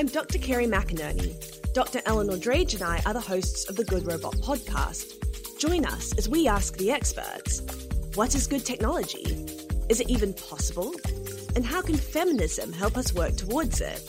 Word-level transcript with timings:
I'm 0.00 0.06
Dr. 0.06 0.38
Kerry 0.38 0.66
McInerney. 0.66 1.36
Dr. 1.74 2.00
Eleanor 2.06 2.38
Drage 2.38 2.72
and 2.72 2.82
I 2.82 3.02
are 3.04 3.12
the 3.12 3.20
hosts 3.20 3.68
of 3.68 3.76
the 3.76 3.84
Good 3.84 4.06
Robot 4.06 4.34
podcast. 4.36 5.58
Join 5.58 5.84
us 5.84 6.16
as 6.16 6.26
we 6.26 6.48
ask 6.48 6.74
the 6.78 6.90
experts 6.90 7.60
what 8.14 8.34
is 8.34 8.46
good 8.46 8.64
technology? 8.64 9.46
Is 9.90 10.00
it 10.00 10.08
even 10.08 10.32
possible? 10.32 10.94
And 11.54 11.66
how 11.66 11.82
can 11.82 11.98
feminism 11.98 12.72
help 12.72 12.96
us 12.96 13.12
work 13.12 13.36
towards 13.36 13.82
it? 13.82 14.00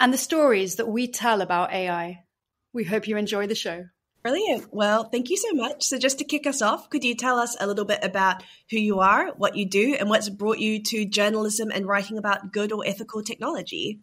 and 0.00 0.10
the 0.10 0.18
stories 0.18 0.76
that 0.76 0.88
we 0.88 1.08
tell 1.08 1.42
about 1.42 1.74
AI. 1.74 2.24
We 2.72 2.84
hope 2.84 3.06
you 3.06 3.18
enjoy 3.18 3.46
the 3.46 3.54
show. 3.54 3.84
Brilliant. 4.24 4.72
Well, 4.72 5.04
thank 5.04 5.28
you 5.28 5.36
so 5.36 5.52
much. 5.52 5.84
So, 5.84 5.98
just 5.98 6.16
to 6.18 6.24
kick 6.24 6.46
us 6.46 6.62
off, 6.62 6.88
could 6.88 7.04
you 7.04 7.14
tell 7.14 7.38
us 7.38 7.58
a 7.60 7.66
little 7.66 7.84
bit 7.84 8.02
about 8.02 8.42
who 8.70 8.78
you 8.78 9.00
are, 9.00 9.32
what 9.36 9.54
you 9.54 9.66
do, 9.66 9.96
and 10.00 10.08
what's 10.08 10.30
brought 10.30 10.58
you 10.58 10.82
to 10.82 11.04
journalism 11.04 11.70
and 11.70 11.86
writing 11.86 12.16
about 12.16 12.50
good 12.50 12.72
or 12.72 12.86
ethical 12.86 13.22
technology? 13.22 14.00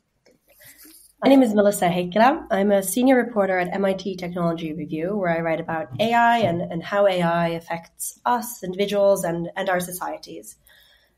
My 1.24 1.30
name 1.30 1.42
is 1.42 1.56
Melissa 1.56 1.90
Heikkilä. 1.90 2.46
I'm 2.52 2.72
a 2.72 2.84
senior 2.84 3.16
reporter 3.16 3.58
at 3.58 3.74
MIT 3.74 4.18
Technology 4.18 4.74
Review, 4.74 5.18
where 5.18 5.36
I 5.36 5.42
write 5.42 5.60
about 5.60 5.88
AI 6.00 6.38
and, 6.38 6.62
and 6.62 6.84
how 6.84 7.08
AI 7.08 7.48
affects 7.50 8.20
us, 8.24 8.64
individuals, 8.64 9.24
and, 9.24 9.50
and 9.56 9.70
our 9.70 9.80
societies. 9.80 10.56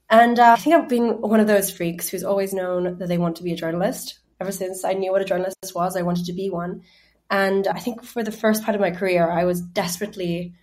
And 0.10 0.40
uh, 0.40 0.56
I 0.58 0.62
think 0.62 0.78
I've 0.78 0.88
been 0.88 1.20
one 1.20 1.42
of 1.42 1.48
those 1.48 1.70
freaks 1.70 2.08
who's 2.08 2.24
always 2.24 2.54
known 2.54 3.00
that 3.00 3.10
they 3.10 3.18
want 3.18 3.36
to 3.36 3.44
be 3.44 3.52
a 3.52 3.58
journalist. 3.58 4.20
Ever 4.40 4.54
since 4.54 4.86
I 4.86 4.94
knew 4.94 5.12
what 5.12 5.22
a 5.22 5.26
journalist 5.26 5.76
was, 5.76 5.98
I 5.98 6.04
wanted 6.04 6.26
to 6.28 6.34
be 6.34 6.50
one. 6.50 6.84
And 7.34 7.68
I 7.68 7.80
think 7.80 8.04
for 8.04 8.24
the 8.24 8.32
first 8.32 8.64
part 8.64 8.76
of 8.76 8.82
my 8.82 8.92
career, 8.92 9.28
I 9.28 9.46
was 9.46 9.60
desperately 9.60 10.54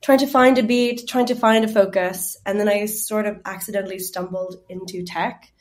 trying 0.00 0.20
to 0.20 0.26
find 0.26 0.56
a 0.56 0.62
beat, 0.62 1.06
trying 1.06 1.26
to 1.26 1.34
find 1.34 1.62
a 1.62 1.68
focus. 1.68 2.38
And 2.46 2.58
then 2.58 2.70
I 2.70 2.86
sort 2.86 3.26
of 3.26 3.38
accidentally 3.44 3.98
stumbled 3.98 4.56
into 4.70 5.04
tech 5.04 5.52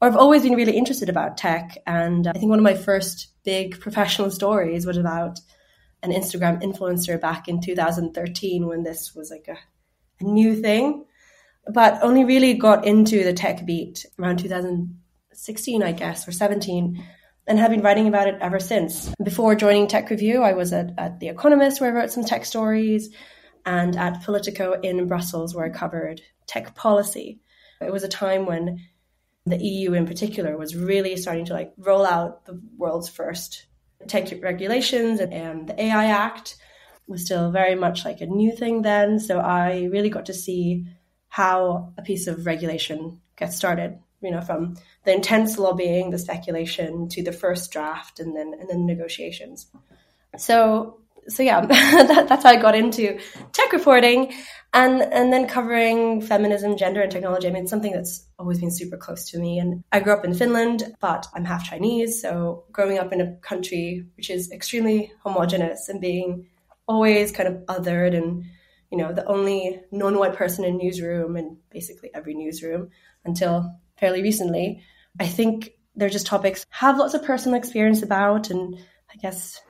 or 0.00 0.08
I've 0.08 0.16
always 0.16 0.42
been 0.42 0.54
really 0.54 0.76
interested 0.76 1.10
about 1.10 1.36
tech. 1.36 1.76
And 1.86 2.26
I 2.26 2.32
think 2.32 2.48
one 2.48 2.58
of 2.58 2.64
my 2.64 2.74
first 2.74 3.28
big 3.44 3.80
professional 3.80 4.30
stories 4.30 4.86
was 4.86 4.96
about 4.96 5.40
an 6.02 6.12
Instagram 6.12 6.62
influencer 6.62 7.20
back 7.20 7.48
in 7.48 7.60
2013 7.60 8.66
when 8.66 8.84
this 8.84 9.14
was 9.14 9.30
like 9.30 9.48
a, 9.48 9.58
a 10.24 10.24
new 10.24 10.54
thing, 10.56 11.04
but 11.70 11.98
only 12.02 12.24
really 12.24 12.54
got 12.54 12.86
into 12.86 13.24
the 13.24 13.32
tech 13.32 13.66
beat 13.66 14.06
around 14.18 14.38
2016, 14.38 15.82
I 15.82 15.92
guess, 15.92 16.26
or 16.26 16.32
17, 16.32 17.04
and 17.48 17.58
have 17.58 17.70
been 17.70 17.82
writing 17.82 18.06
about 18.06 18.28
it 18.28 18.36
ever 18.40 18.60
since. 18.60 19.12
Before 19.22 19.54
joining 19.54 19.88
Tech 19.88 20.10
Review, 20.10 20.42
I 20.42 20.52
was 20.52 20.72
at, 20.72 20.92
at 20.98 21.18
The 21.18 21.28
Economist, 21.28 21.80
where 21.80 21.90
I 21.90 21.94
wrote 21.94 22.12
some 22.12 22.24
tech 22.24 22.44
stories, 22.44 23.08
and 23.64 23.96
at 23.96 24.22
Politico 24.22 24.78
in 24.80 25.08
Brussels, 25.08 25.54
where 25.54 25.64
I 25.64 25.70
covered 25.70 26.20
tech 26.46 26.74
policy. 26.74 27.40
It 27.80 27.92
was 27.92 28.04
a 28.04 28.08
time 28.08 28.46
when 28.46 28.80
the 29.46 29.56
EU 29.56 29.94
in 29.94 30.06
particular 30.06 30.56
was 30.56 30.76
really 30.76 31.16
starting 31.16 31.46
to 31.46 31.54
like 31.54 31.72
roll 31.78 32.04
out 32.04 32.44
the 32.44 32.60
world's 32.76 33.08
first 33.08 33.66
tech 34.06 34.30
regulations 34.42 35.20
and 35.20 35.68
the 35.68 35.82
AI 35.82 36.06
Act 36.06 36.56
was 37.06 37.24
still 37.24 37.50
very 37.50 37.74
much 37.74 38.04
like 38.04 38.20
a 38.20 38.26
new 38.26 38.54
thing 38.54 38.82
then. 38.82 39.18
So 39.18 39.38
I 39.38 39.84
really 39.84 40.10
got 40.10 40.26
to 40.26 40.34
see 40.34 40.86
how 41.28 41.94
a 41.96 42.02
piece 42.02 42.26
of 42.26 42.46
regulation 42.46 43.20
gets 43.36 43.56
started, 43.56 43.98
you 44.20 44.30
know, 44.30 44.40
from 44.40 44.76
the 45.04 45.14
intense 45.14 45.58
lobbying, 45.58 46.10
the 46.10 46.18
speculation 46.18 47.08
to 47.08 47.22
the 47.22 47.32
first 47.32 47.70
draft 47.70 48.20
and 48.20 48.36
then 48.36 48.54
and 48.58 48.68
then 48.68 48.86
negotiations. 48.86 49.66
So 50.36 51.00
so 51.28 51.42
yeah, 51.42 51.60
that, 51.66 52.26
that's 52.28 52.44
how 52.44 52.50
I 52.50 52.56
got 52.56 52.74
into 52.74 53.18
tech 53.52 53.72
reporting 53.72 54.34
and 54.72 55.00
and 55.02 55.32
then 55.32 55.46
covering 55.46 56.20
feminism, 56.20 56.76
gender, 56.76 57.02
and 57.02 57.12
technology. 57.12 57.48
I 57.48 57.50
mean, 57.50 57.66
something 57.66 57.92
that's 57.92 58.26
always 58.38 58.60
been 58.60 58.70
super 58.70 58.96
close 58.96 59.30
to 59.30 59.38
me. 59.38 59.58
And 59.58 59.82
I 59.92 60.00
grew 60.00 60.12
up 60.12 60.24
in 60.24 60.34
Finland, 60.34 60.94
but 61.00 61.26
I'm 61.34 61.44
half 61.44 61.68
Chinese, 61.68 62.20
so 62.20 62.64
growing 62.72 62.98
up 62.98 63.12
in 63.12 63.20
a 63.20 63.36
country 63.36 64.06
which 64.16 64.30
is 64.30 64.50
extremely 64.50 65.12
homogenous 65.22 65.88
and 65.88 66.00
being 66.00 66.46
always 66.86 67.32
kind 67.32 67.48
of 67.48 67.54
othered 67.66 68.16
and 68.16 68.44
you 68.90 68.96
know 68.96 69.12
the 69.12 69.26
only 69.26 69.80
non-white 69.92 70.34
person 70.34 70.64
in 70.64 70.78
newsroom 70.78 71.36
and 71.36 71.58
basically 71.70 72.10
every 72.14 72.34
newsroom 72.34 72.88
until 73.24 73.78
fairly 73.98 74.22
recently, 74.22 74.82
I 75.20 75.26
think 75.26 75.70
they're 75.96 76.08
just 76.08 76.26
topics 76.26 76.64
have 76.70 76.98
lots 76.98 77.14
of 77.14 77.24
personal 77.24 77.58
experience 77.58 78.02
about 78.02 78.50
and 78.50 78.76
I 79.12 79.16
guess 79.16 79.60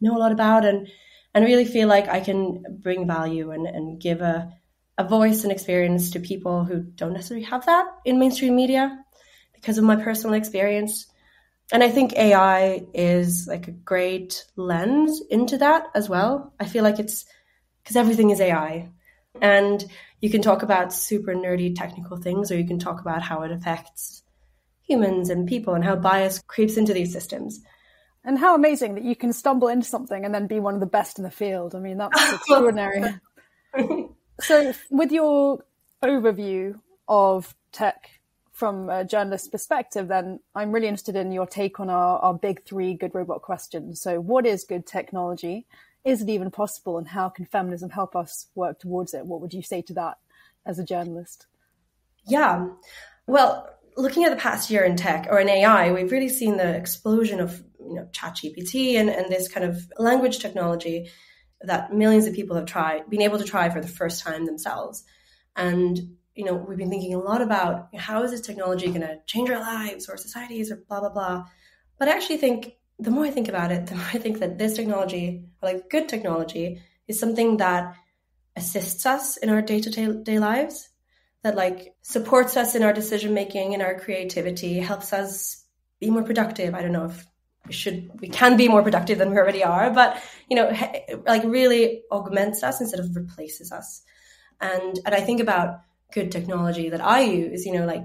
know 0.00 0.16
a 0.16 0.18
lot 0.18 0.32
about 0.32 0.64
and 0.64 0.88
and 1.34 1.44
really 1.44 1.64
feel 1.64 1.88
like 1.88 2.08
I 2.08 2.20
can 2.20 2.64
bring 2.80 3.06
value 3.06 3.50
and, 3.50 3.66
and 3.66 4.00
give 4.00 4.20
a, 4.20 4.52
a 4.96 5.04
voice 5.04 5.42
and 5.42 5.50
experience 5.50 6.12
to 6.12 6.20
people 6.20 6.64
who 6.64 6.80
don't 6.80 7.12
necessarily 7.12 7.44
have 7.46 7.66
that 7.66 7.86
in 8.04 8.20
mainstream 8.20 8.54
media 8.54 9.04
because 9.52 9.76
of 9.76 9.84
my 9.84 9.96
personal 9.96 10.34
experience. 10.34 11.06
And 11.72 11.82
I 11.82 11.88
think 11.90 12.12
AI 12.12 12.82
is 12.94 13.48
like 13.48 13.66
a 13.66 13.72
great 13.72 14.44
lens 14.54 15.20
into 15.28 15.58
that 15.58 15.88
as 15.94 16.08
well. 16.08 16.52
I 16.60 16.66
feel 16.66 16.84
like 16.84 17.00
it's 17.00 17.24
because 17.82 17.96
everything 17.96 18.30
is 18.30 18.40
AI. 18.40 18.90
And 19.40 19.84
you 20.24 20.30
can 20.30 20.40
talk 20.40 20.62
about 20.62 20.90
super 20.90 21.34
nerdy 21.34 21.76
technical 21.76 22.16
things, 22.16 22.50
or 22.50 22.56
you 22.56 22.66
can 22.66 22.78
talk 22.78 22.98
about 22.98 23.20
how 23.20 23.42
it 23.42 23.50
affects 23.52 24.22
humans 24.80 25.28
and 25.28 25.46
people 25.46 25.74
and 25.74 25.84
how 25.84 25.94
bias 25.96 26.40
creeps 26.46 26.78
into 26.78 26.94
these 26.94 27.12
systems. 27.12 27.60
And 28.24 28.38
how 28.38 28.54
amazing 28.54 28.94
that 28.94 29.04
you 29.04 29.14
can 29.14 29.34
stumble 29.34 29.68
into 29.68 29.86
something 29.86 30.24
and 30.24 30.34
then 30.34 30.46
be 30.46 30.60
one 30.60 30.72
of 30.72 30.80
the 30.80 30.86
best 30.86 31.18
in 31.18 31.24
the 31.24 31.30
field. 31.30 31.74
I 31.74 31.78
mean, 31.78 31.98
that's 31.98 32.32
extraordinary. 32.32 33.02
so, 34.40 34.72
with 34.90 35.12
your 35.12 35.62
overview 36.02 36.80
of 37.06 37.54
tech 37.70 38.08
from 38.50 38.88
a 38.88 39.04
journalist's 39.04 39.48
perspective, 39.48 40.08
then 40.08 40.40
I'm 40.54 40.72
really 40.72 40.88
interested 40.88 41.16
in 41.16 41.32
your 41.32 41.46
take 41.46 41.80
on 41.80 41.90
our, 41.90 42.18
our 42.20 42.32
big 42.32 42.64
three 42.64 42.94
good 42.94 43.14
robot 43.14 43.42
questions. 43.42 44.00
So, 44.00 44.22
what 44.22 44.46
is 44.46 44.64
good 44.64 44.86
technology? 44.86 45.66
Is 46.04 46.22
it 46.22 46.28
even 46.28 46.50
possible? 46.50 46.98
And 46.98 47.08
how 47.08 47.28
can 47.28 47.46
feminism 47.46 47.90
help 47.90 48.14
us 48.14 48.48
work 48.54 48.78
towards 48.78 49.14
it? 49.14 49.26
What 49.26 49.40
would 49.40 49.54
you 49.54 49.62
say 49.62 49.82
to 49.82 49.94
that 49.94 50.18
as 50.66 50.78
a 50.78 50.84
journalist? 50.84 51.46
Yeah. 52.26 52.68
Well, 53.26 53.70
looking 53.96 54.24
at 54.24 54.30
the 54.30 54.36
past 54.36 54.70
year 54.70 54.84
in 54.84 54.96
tech 54.96 55.28
or 55.30 55.38
in 55.40 55.48
AI, 55.48 55.92
we've 55.92 56.12
really 56.12 56.28
seen 56.28 56.56
the 56.56 56.74
explosion 56.74 57.40
of 57.40 57.62
you 57.80 57.94
know 57.94 58.08
ChatGPT 58.12 58.94
and, 58.94 59.08
and 59.08 59.30
this 59.30 59.48
kind 59.48 59.64
of 59.64 59.90
language 59.98 60.38
technology 60.38 61.10
that 61.62 61.92
millions 61.92 62.26
of 62.26 62.34
people 62.34 62.56
have 62.56 62.66
tried, 62.66 63.08
been 63.08 63.22
able 63.22 63.38
to 63.38 63.44
try 63.44 63.70
for 63.70 63.80
the 63.80 63.88
first 63.88 64.22
time 64.22 64.44
themselves. 64.44 65.04
And 65.56 66.16
you 66.34 66.44
know, 66.44 66.54
we've 66.54 66.78
been 66.78 66.90
thinking 66.90 67.14
a 67.14 67.18
lot 67.18 67.40
about 67.40 67.88
how 67.96 68.22
is 68.24 68.32
this 68.32 68.40
technology 68.40 68.88
going 68.88 69.02
to 69.02 69.18
change 69.26 69.48
our 69.50 69.60
lives 69.60 70.08
or 70.08 70.16
societies 70.16 70.70
or 70.70 70.82
blah 70.88 71.00
blah 71.00 71.10
blah. 71.10 71.44
But 71.98 72.08
I 72.08 72.12
actually 72.12 72.38
think 72.38 72.72
the 72.98 73.10
more 73.10 73.24
I 73.24 73.30
think 73.30 73.48
about 73.48 73.72
it, 73.72 73.86
the 73.88 73.94
more 73.94 74.06
I 74.12 74.18
think 74.18 74.40
that 74.40 74.58
this 74.58 74.74
technology, 74.74 75.44
like 75.62 75.90
good 75.90 76.08
technology, 76.08 76.82
is 77.06 77.20
something 77.20 77.58
that 77.58 77.96
assists 78.56 79.04
us 79.04 79.36
in 79.36 79.50
our 79.50 79.60
day 79.60 79.80
to 79.80 80.14
day 80.22 80.38
lives 80.38 80.88
that 81.42 81.56
like 81.56 81.94
supports 82.02 82.56
us 82.56 82.74
in 82.74 82.82
our 82.82 82.92
decision 82.92 83.34
making 83.34 83.74
and 83.74 83.82
our 83.82 83.98
creativity, 83.98 84.78
helps 84.78 85.12
us 85.12 85.62
be 86.00 86.10
more 86.10 86.22
productive. 86.22 86.74
I 86.74 86.80
don't 86.82 86.92
know 86.92 87.04
if 87.04 87.26
we 87.66 87.72
should 87.72 88.10
we 88.20 88.28
can 88.28 88.56
be 88.56 88.68
more 88.68 88.82
productive 88.82 89.18
than 89.18 89.30
we 89.30 89.38
already 89.38 89.62
are, 89.62 89.90
but 89.90 90.22
you 90.48 90.56
know, 90.56 90.74
like 91.26 91.44
really 91.44 92.02
augments 92.10 92.62
us 92.62 92.80
instead 92.80 93.00
of 93.00 93.14
replaces 93.14 93.72
us. 93.72 94.02
And 94.60 94.98
and 95.04 95.14
I 95.14 95.20
think 95.20 95.40
about 95.40 95.80
good 96.12 96.32
technology 96.32 96.88
that 96.90 97.02
I 97.02 97.20
use, 97.22 97.66
you 97.66 97.72
know, 97.72 97.86
like 97.86 98.04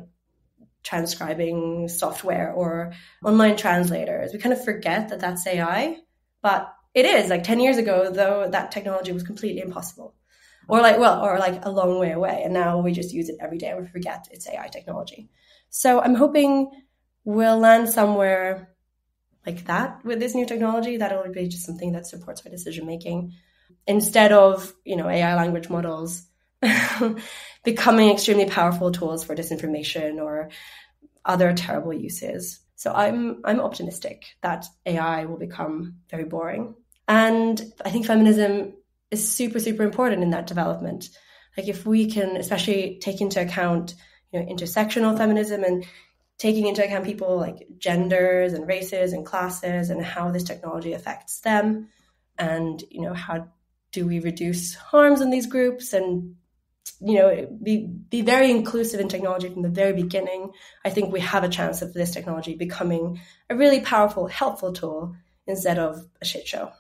transcribing 0.89 1.87
software 1.87 2.51
or 2.51 2.93
online 3.23 3.55
translators. 3.55 4.33
We 4.33 4.39
kind 4.39 4.53
of 4.53 4.63
forget 4.63 5.09
that 5.09 5.19
that's 5.19 5.45
AI, 5.45 5.97
but 6.41 6.73
it 6.93 7.05
is. 7.05 7.29
Like 7.29 7.43
10 7.43 7.59
years 7.59 7.77
ago, 7.77 8.11
though, 8.11 8.49
that 8.49 8.71
technology 8.71 9.11
was 9.11 9.23
completely 9.23 9.61
impossible 9.61 10.15
or 10.67 10.81
like 10.81 10.99
well 10.99 11.25
or 11.25 11.39
like 11.39 11.65
a 11.65 11.71
long 11.71 11.97
way 11.97 12.11
away 12.11 12.41
and 12.43 12.53
now 12.53 12.79
we 12.79 12.91
just 12.91 13.11
use 13.11 13.27
it 13.27 13.37
every 13.39 13.57
day 13.57 13.69
and 13.69 13.81
we 13.81 13.87
forget 13.87 14.27
it's 14.29 14.47
ai 14.47 14.67
technology 14.67 15.27
so 15.71 15.99
i'm 15.99 16.13
hoping 16.13 16.69
we'll 17.23 17.57
land 17.57 17.89
somewhere 17.89 18.69
like 19.47 19.65
that 19.65 20.05
with 20.05 20.19
this 20.19 20.35
new 20.35 20.45
technology 20.45 20.97
that'll 20.97 21.31
be 21.31 21.47
just 21.47 21.65
something 21.65 21.93
that 21.93 22.05
supports 22.05 22.43
our 22.45 22.51
decision 22.51 22.85
making 22.85 23.33
instead 23.87 24.31
of, 24.31 24.73
you 24.85 24.95
know, 24.95 25.09
AI 25.09 25.35
language 25.35 25.69
models 25.69 26.23
becoming 27.63 28.09
extremely 28.09 28.45
powerful 28.45 28.91
tools 28.91 29.23
for 29.23 29.35
disinformation 29.35 30.21
or 30.21 30.49
other 31.25 31.53
terrible 31.53 31.93
uses. 31.93 32.59
So 32.75 32.93
I'm 32.93 33.41
I'm 33.43 33.59
optimistic 33.59 34.25
that 34.41 34.65
AI 34.85 35.25
will 35.25 35.37
become 35.37 35.95
very 36.09 36.23
boring. 36.23 36.75
And 37.07 37.61
I 37.83 37.89
think 37.89 38.05
feminism 38.05 38.73
is 39.11 39.27
super, 39.27 39.59
super 39.59 39.83
important 39.83 40.23
in 40.23 40.29
that 40.29 40.47
development. 40.47 41.09
Like 41.57 41.67
if 41.67 41.85
we 41.85 42.09
can 42.09 42.37
especially 42.37 42.99
take 43.01 43.19
into 43.19 43.41
account, 43.41 43.95
you 44.31 44.39
know, 44.39 44.45
intersectional 44.45 45.17
feminism 45.17 45.63
and 45.63 45.85
taking 46.37 46.67
into 46.67 46.83
account 46.83 47.03
people 47.03 47.37
like 47.37 47.67
genders 47.77 48.53
and 48.53 48.67
races 48.67 49.11
and 49.11 49.25
classes 49.25 49.89
and 49.89 50.03
how 50.03 50.31
this 50.31 50.43
technology 50.43 50.93
affects 50.93 51.41
them 51.41 51.89
and 52.37 52.83
you 52.89 53.01
know 53.01 53.13
how 53.13 53.47
do 53.91 54.07
we 54.07 54.19
reduce 54.19 54.73
harms 54.73 55.21
in 55.21 55.29
these 55.29 55.45
groups 55.45 55.93
and 55.93 56.35
you 57.01 57.15
know 57.15 57.57
be 57.63 57.87
be 58.09 58.21
very 58.21 58.51
inclusive 58.51 58.99
in 58.99 59.07
technology 59.07 59.49
from 59.49 59.61
the 59.61 59.69
very 59.69 59.93
beginning 59.93 60.51
i 60.83 60.89
think 60.89 61.11
we 61.11 61.19
have 61.21 61.43
a 61.43 61.49
chance 61.49 61.81
of 61.81 61.93
this 61.93 62.11
technology 62.11 62.55
becoming 62.55 63.19
a 63.49 63.55
really 63.55 63.79
powerful 63.79 64.27
helpful 64.27 64.73
tool 64.73 65.15
instead 65.47 65.79
of 65.79 66.05
a 66.21 66.25
shit 66.25 66.47
show 66.47 66.71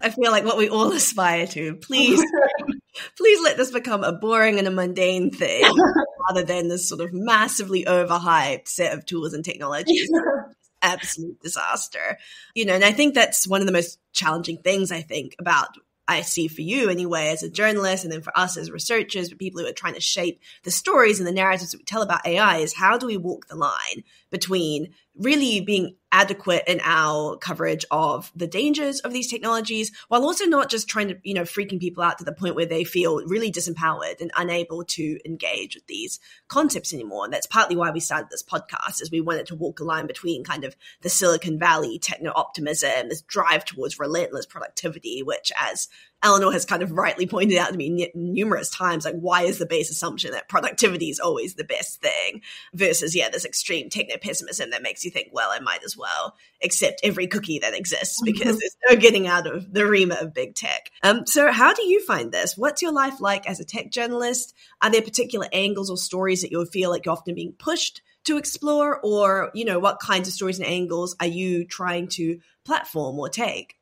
i 0.00 0.08
feel 0.08 0.30
like 0.30 0.44
what 0.44 0.56
we 0.56 0.68
all 0.68 0.92
aspire 0.92 1.46
to 1.46 1.74
please 1.76 2.22
please 3.16 3.42
let 3.42 3.56
this 3.56 3.70
become 3.70 4.04
a 4.04 4.12
boring 4.12 4.58
and 4.58 4.68
a 4.68 4.70
mundane 4.70 5.30
thing 5.30 5.64
rather 6.28 6.44
than 6.44 6.68
this 6.68 6.88
sort 6.88 7.00
of 7.00 7.12
massively 7.12 7.84
overhyped 7.84 8.68
set 8.68 8.96
of 8.96 9.04
tools 9.04 9.34
and 9.34 9.44
technologies. 9.44 10.10
Absolute 10.82 11.40
disaster. 11.40 12.18
You 12.54 12.64
know, 12.64 12.74
and 12.74 12.84
I 12.84 12.92
think 12.92 13.14
that's 13.14 13.48
one 13.48 13.60
of 13.60 13.66
the 13.66 13.72
most 13.72 13.98
challenging 14.12 14.58
things 14.58 14.92
I 14.92 15.02
think 15.02 15.34
about 15.38 15.68
I 16.08 16.22
see 16.22 16.48
for 16.48 16.62
you 16.62 16.88
anyway 16.88 17.28
as 17.28 17.42
a 17.42 17.50
journalist 17.50 18.02
and 18.02 18.12
then 18.12 18.22
for 18.22 18.36
us 18.36 18.56
as 18.56 18.70
researchers, 18.70 19.28
but 19.28 19.38
people 19.38 19.60
who 19.60 19.68
are 19.68 19.72
trying 19.72 19.94
to 19.94 20.00
shape 20.00 20.40
the 20.64 20.70
stories 20.70 21.20
and 21.20 21.28
the 21.28 21.32
narratives 21.32 21.72
that 21.72 21.78
we 21.78 21.84
tell 21.84 22.02
about 22.02 22.26
AI 22.26 22.58
is 22.58 22.74
how 22.74 22.96
do 22.96 23.06
we 23.06 23.18
walk 23.18 23.46
the 23.46 23.54
line 23.54 24.04
between 24.30 24.94
really 25.18 25.60
being 25.60 25.96
adequate 26.10 26.62
in 26.66 26.80
our 26.84 27.36
coverage 27.36 27.84
of 27.90 28.32
the 28.34 28.46
dangers 28.46 29.00
of 29.00 29.12
these 29.12 29.28
technologies 29.28 29.92
while 30.08 30.24
also 30.24 30.46
not 30.46 30.70
just 30.70 30.88
trying 30.88 31.08
to 31.08 31.18
you 31.22 31.34
know 31.34 31.42
freaking 31.42 31.78
people 31.78 32.02
out 32.02 32.16
to 32.16 32.24
the 32.24 32.32
point 32.32 32.54
where 32.54 32.64
they 32.64 32.82
feel 32.82 33.22
really 33.26 33.52
disempowered 33.52 34.18
and 34.20 34.30
unable 34.36 34.84
to 34.84 35.18
engage 35.26 35.74
with 35.74 35.86
these 35.86 36.18
concepts 36.48 36.94
anymore. 36.94 37.24
And 37.24 37.32
that's 37.32 37.46
partly 37.46 37.76
why 37.76 37.90
we 37.90 38.00
started 38.00 38.30
this 38.30 38.42
podcast 38.42 39.02
is 39.02 39.10
we 39.10 39.20
wanted 39.20 39.46
to 39.46 39.54
walk 39.54 39.80
a 39.80 39.84
line 39.84 40.06
between 40.06 40.44
kind 40.44 40.64
of 40.64 40.74
the 41.02 41.10
silicon 41.10 41.58
valley 41.58 41.98
techno 41.98 42.32
optimism 42.34 43.08
this 43.08 43.22
drive 43.22 43.64
towards 43.64 43.98
relentless 43.98 44.46
productivity 44.46 45.22
which 45.22 45.52
as 45.60 45.88
Eleanor 46.22 46.52
has 46.52 46.64
kind 46.64 46.82
of 46.82 46.90
rightly 46.92 47.26
pointed 47.26 47.58
out 47.58 47.70
to 47.70 47.76
me 47.76 48.04
n- 48.04 48.32
numerous 48.32 48.70
times, 48.70 49.04
like, 49.04 49.14
why 49.14 49.42
is 49.42 49.58
the 49.58 49.66
base 49.66 49.90
assumption 49.90 50.32
that 50.32 50.48
productivity 50.48 51.10
is 51.10 51.20
always 51.20 51.54
the 51.54 51.64
best 51.64 52.00
thing 52.00 52.42
versus, 52.74 53.14
yeah, 53.14 53.28
this 53.28 53.44
extreme 53.44 53.88
techno 53.88 54.16
pessimism 54.16 54.70
that 54.70 54.82
makes 54.82 55.04
you 55.04 55.10
think, 55.10 55.28
well, 55.32 55.50
I 55.50 55.60
might 55.60 55.84
as 55.84 55.96
well 55.96 56.36
accept 56.62 57.00
every 57.04 57.28
cookie 57.28 57.60
that 57.60 57.74
exists 57.74 58.20
because 58.22 58.56
mm-hmm. 58.56 58.58
there's 58.58 58.76
no 58.90 58.96
getting 58.96 59.26
out 59.28 59.46
of 59.46 59.72
the 59.72 59.86
remit 59.86 60.20
of 60.20 60.34
big 60.34 60.54
tech. 60.54 60.90
Um, 61.02 61.24
so 61.26 61.52
how 61.52 61.72
do 61.72 61.86
you 61.86 62.04
find 62.04 62.32
this? 62.32 62.56
What's 62.56 62.82
your 62.82 62.92
life 62.92 63.20
like 63.20 63.48
as 63.48 63.60
a 63.60 63.64
tech 63.64 63.90
journalist? 63.90 64.54
Are 64.82 64.90
there 64.90 65.02
particular 65.02 65.46
angles 65.52 65.90
or 65.90 65.96
stories 65.96 66.42
that 66.42 66.50
you 66.50 66.64
feel 66.66 66.90
like 66.90 67.04
you're 67.06 67.12
often 67.12 67.36
being 67.36 67.52
pushed 67.52 68.02
to 68.24 68.38
explore 68.38 69.00
or, 69.02 69.50
you 69.54 69.64
know, 69.64 69.78
what 69.78 70.00
kinds 70.00 70.26
of 70.26 70.34
stories 70.34 70.58
and 70.58 70.66
angles 70.66 71.14
are 71.20 71.26
you 71.26 71.64
trying 71.64 72.08
to 72.08 72.40
platform 72.64 73.18
or 73.18 73.28
take? 73.28 73.76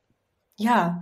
Yeah. 0.57 0.95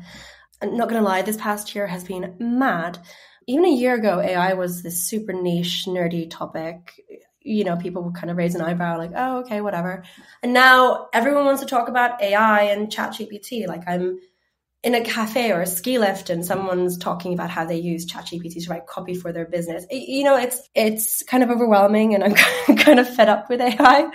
I'm 0.66 0.78
not 0.78 0.90
going 0.90 1.02
to 1.02 1.08
lie, 1.08 1.22
this 1.22 1.38
past 1.38 1.74
year 1.76 1.88
has 1.88 2.04
been 2.04 2.36
mad. 2.40 3.00
Even 3.48 3.66
a 3.66 3.70
year 3.70 3.96
ago, 3.96 4.20
AI 4.20 4.54
was 4.54 4.82
this 4.82 5.08
super 5.08 5.34
niche, 5.34 5.86
nerdy 5.88 6.30
topic. 6.30 7.00
You 7.42 7.64
know, 7.64 7.78
people 7.78 8.04
would 8.04 8.16
kind 8.16 8.32
of 8.32 8.38
raise 8.38 8.56
an 8.56 8.62
eyebrow, 8.62 8.98
like, 8.98 9.12
oh, 9.16 9.40
okay, 9.40 9.62
whatever. 9.62 10.04
And 10.42 10.54
now 10.54 11.10
everyone 11.14 11.46
wants 11.46 11.62
to 11.62 11.68
talk 11.68 11.88
about 11.88 12.22
AI 12.22 12.64
and 12.64 12.88
ChatGPT. 12.88 13.68
Like, 13.68 13.84
I'm 13.88 14.20
in 14.86 14.94
a 14.94 15.04
cafe 15.04 15.52
or 15.52 15.62
a 15.62 15.66
ski 15.66 15.98
lift 15.98 16.30
and 16.30 16.46
someone's 16.46 16.96
talking 16.96 17.34
about 17.34 17.50
how 17.50 17.66
they 17.66 17.78
use 17.78 18.06
ChatGPT 18.06 18.64
to 18.64 18.70
write 18.70 18.86
copy 18.86 19.16
for 19.16 19.32
their 19.34 19.48
business. 19.48 19.84
You 19.90 20.24
know, 20.24 20.38
it's 20.38 20.70
it's 20.76 21.24
kind 21.24 21.44
of 21.44 21.50
overwhelming 21.50 22.14
and 22.14 22.24
I'm 22.24 22.76
kind 22.78 23.00
of 23.00 23.10
fed 23.16 23.28
up 23.28 23.50
with 23.50 23.62
AI. 23.62 24.08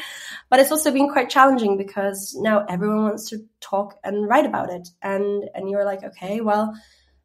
But 0.51 0.59
it's 0.59 0.73
also 0.73 0.91
been 0.91 1.09
quite 1.09 1.31
challenging 1.31 1.77
because 1.77 2.37
now 2.39 2.67
everyone 2.69 3.05
wants 3.05 3.31
to 3.31 3.39
talk 3.61 3.99
and 4.03 4.29
write 4.29 4.45
about 4.45 4.71
it. 4.71 4.89
And 5.01 5.49
and 5.55 5.71
you're 5.71 5.85
like, 5.85 6.03
okay, 6.03 6.41
well, 6.41 6.75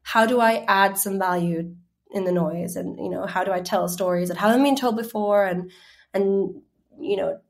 how 0.02 0.24
do 0.24 0.40
I 0.40 0.64
add 0.68 0.96
some 0.96 1.18
value 1.18 1.74
in 2.12 2.24
the 2.24 2.32
noise? 2.32 2.76
And 2.76 2.98
you 2.98 3.10
know, 3.10 3.26
how 3.26 3.42
do 3.42 3.52
I 3.52 3.60
tell 3.60 3.88
stories 3.88 4.28
that 4.28 4.36
haven't 4.36 4.62
been 4.62 4.76
told 4.76 4.96
before 4.96 5.44
and 5.44 5.70
and 6.14 6.62
you 6.98 7.16
know, 7.16 7.40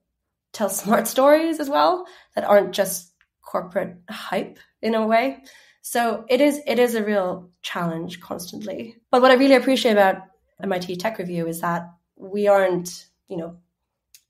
tell 0.52 0.68
smart 0.82 1.06
stories 1.06 1.60
as 1.60 1.68
well 1.68 2.06
that 2.34 2.44
aren't 2.44 2.72
just 2.72 3.12
corporate 3.42 3.96
hype 4.08 4.58
in 4.82 4.94
a 4.94 5.06
way. 5.06 5.42
So 5.82 6.24
it 6.28 6.40
is 6.40 6.60
it 6.66 6.78
is 6.78 6.94
a 6.94 7.04
real 7.04 7.50
challenge 7.62 8.20
constantly. 8.20 8.96
But 9.10 9.22
what 9.22 9.30
I 9.30 9.34
really 9.34 9.54
appreciate 9.54 9.92
about 9.92 10.22
MIT 10.62 10.96
Tech 10.96 11.18
Review 11.18 11.46
is 11.46 11.60
that 11.60 11.90
we 12.16 12.48
aren't, 12.48 13.06
you 13.28 13.36
know, 13.36 13.58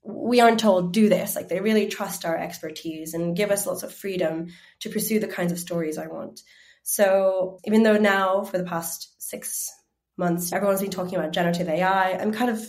we 0.07 0.39
aren't 0.39 0.59
told 0.59 0.93
do 0.93 1.09
this. 1.09 1.35
Like 1.35 1.49
they 1.49 1.59
really 1.59 1.87
trust 1.87 2.25
our 2.25 2.37
expertise 2.37 3.13
and 3.13 3.35
give 3.35 3.51
us 3.51 3.67
lots 3.67 3.83
of 3.83 3.93
freedom 3.93 4.47
to 4.79 4.89
pursue 4.89 5.19
the 5.19 5.27
kinds 5.27 5.51
of 5.51 5.59
stories 5.59 5.97
I 5.97 6.07
want. 6.07 6.41
So 6.83 7.59
even 7.65 7.83
though 7.83 7.97
now 7.97 8.43
for 8.43 8.57
the 8.57 8.63
past 8.63 9.13
six 9.21 9.69
months 10.17 10.53
everyone's 10.53 10.81
been 10.81 10.89
talking 10.89 11.17
about 11.17 11.33
generative 11.33 11.67
AI, 11.67 12.13
I'm 12.13 12.31
kind 12.31 12.49
of 12.49 12.65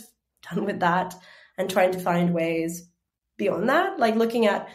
done 0.49 0.65
with 0.65 0.81
that 0.81 1.15
and 1.57 1.69
trying 1.69 1.93
to 1.93 1.99
find 1.99 2.33
ways 2.33 2.89
beyond 3.37 3.69
that, 3.69 3.99
like 3.99 4.15
looking 4.15 4.45
at 4.45 4.67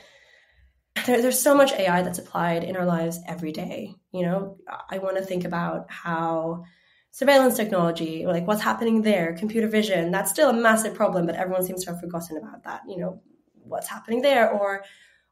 there, 1.06 1.20
there's 1.20 1.40
so 1.40 1.54
much 1.54 1.72
AI 1.72 2.02
that's 2.02 2.18
applied 2.18 2.64
in 2.64 2.76
our 2.76 2.86
lives 2.86 3.20
every 3.26 3.52
day. 3.52 3.94
You 4.12 4.22
know, 4.22 4.58
I 4.90 4.98
want 4.98 5.16
to 5.16 5.24
think 5.24 5.44
about 5.44 5.90
how 5.90 6.64
surveillance 7.14 7.56
technology, 7.56 8.26
like 8.26 8.44
what's 8.44 8.60
happening 8.60 9.02
there, 9.02 9.34
computer 9.34 9.68
vision, 9.68 10.10
that's 10.10 10.32
still 10.32 10.50
a 10.50 10.52
massive 10.52 10.94
problem, 10.94 11.26
but 11.26 11.36
everyone 11.36 11.62
seems 11.62 11.84
to 11.84 11.92
have 11.92 12.00
forgotten 12.00 12.36
about 12.36 12.64
that. 12.64 12.82
You 12.88 12.98
know, 12.98 13.22
what's 13.62 13.86
happening 13.86 14.20
there, 14.20 14.50
or 14.50 14.84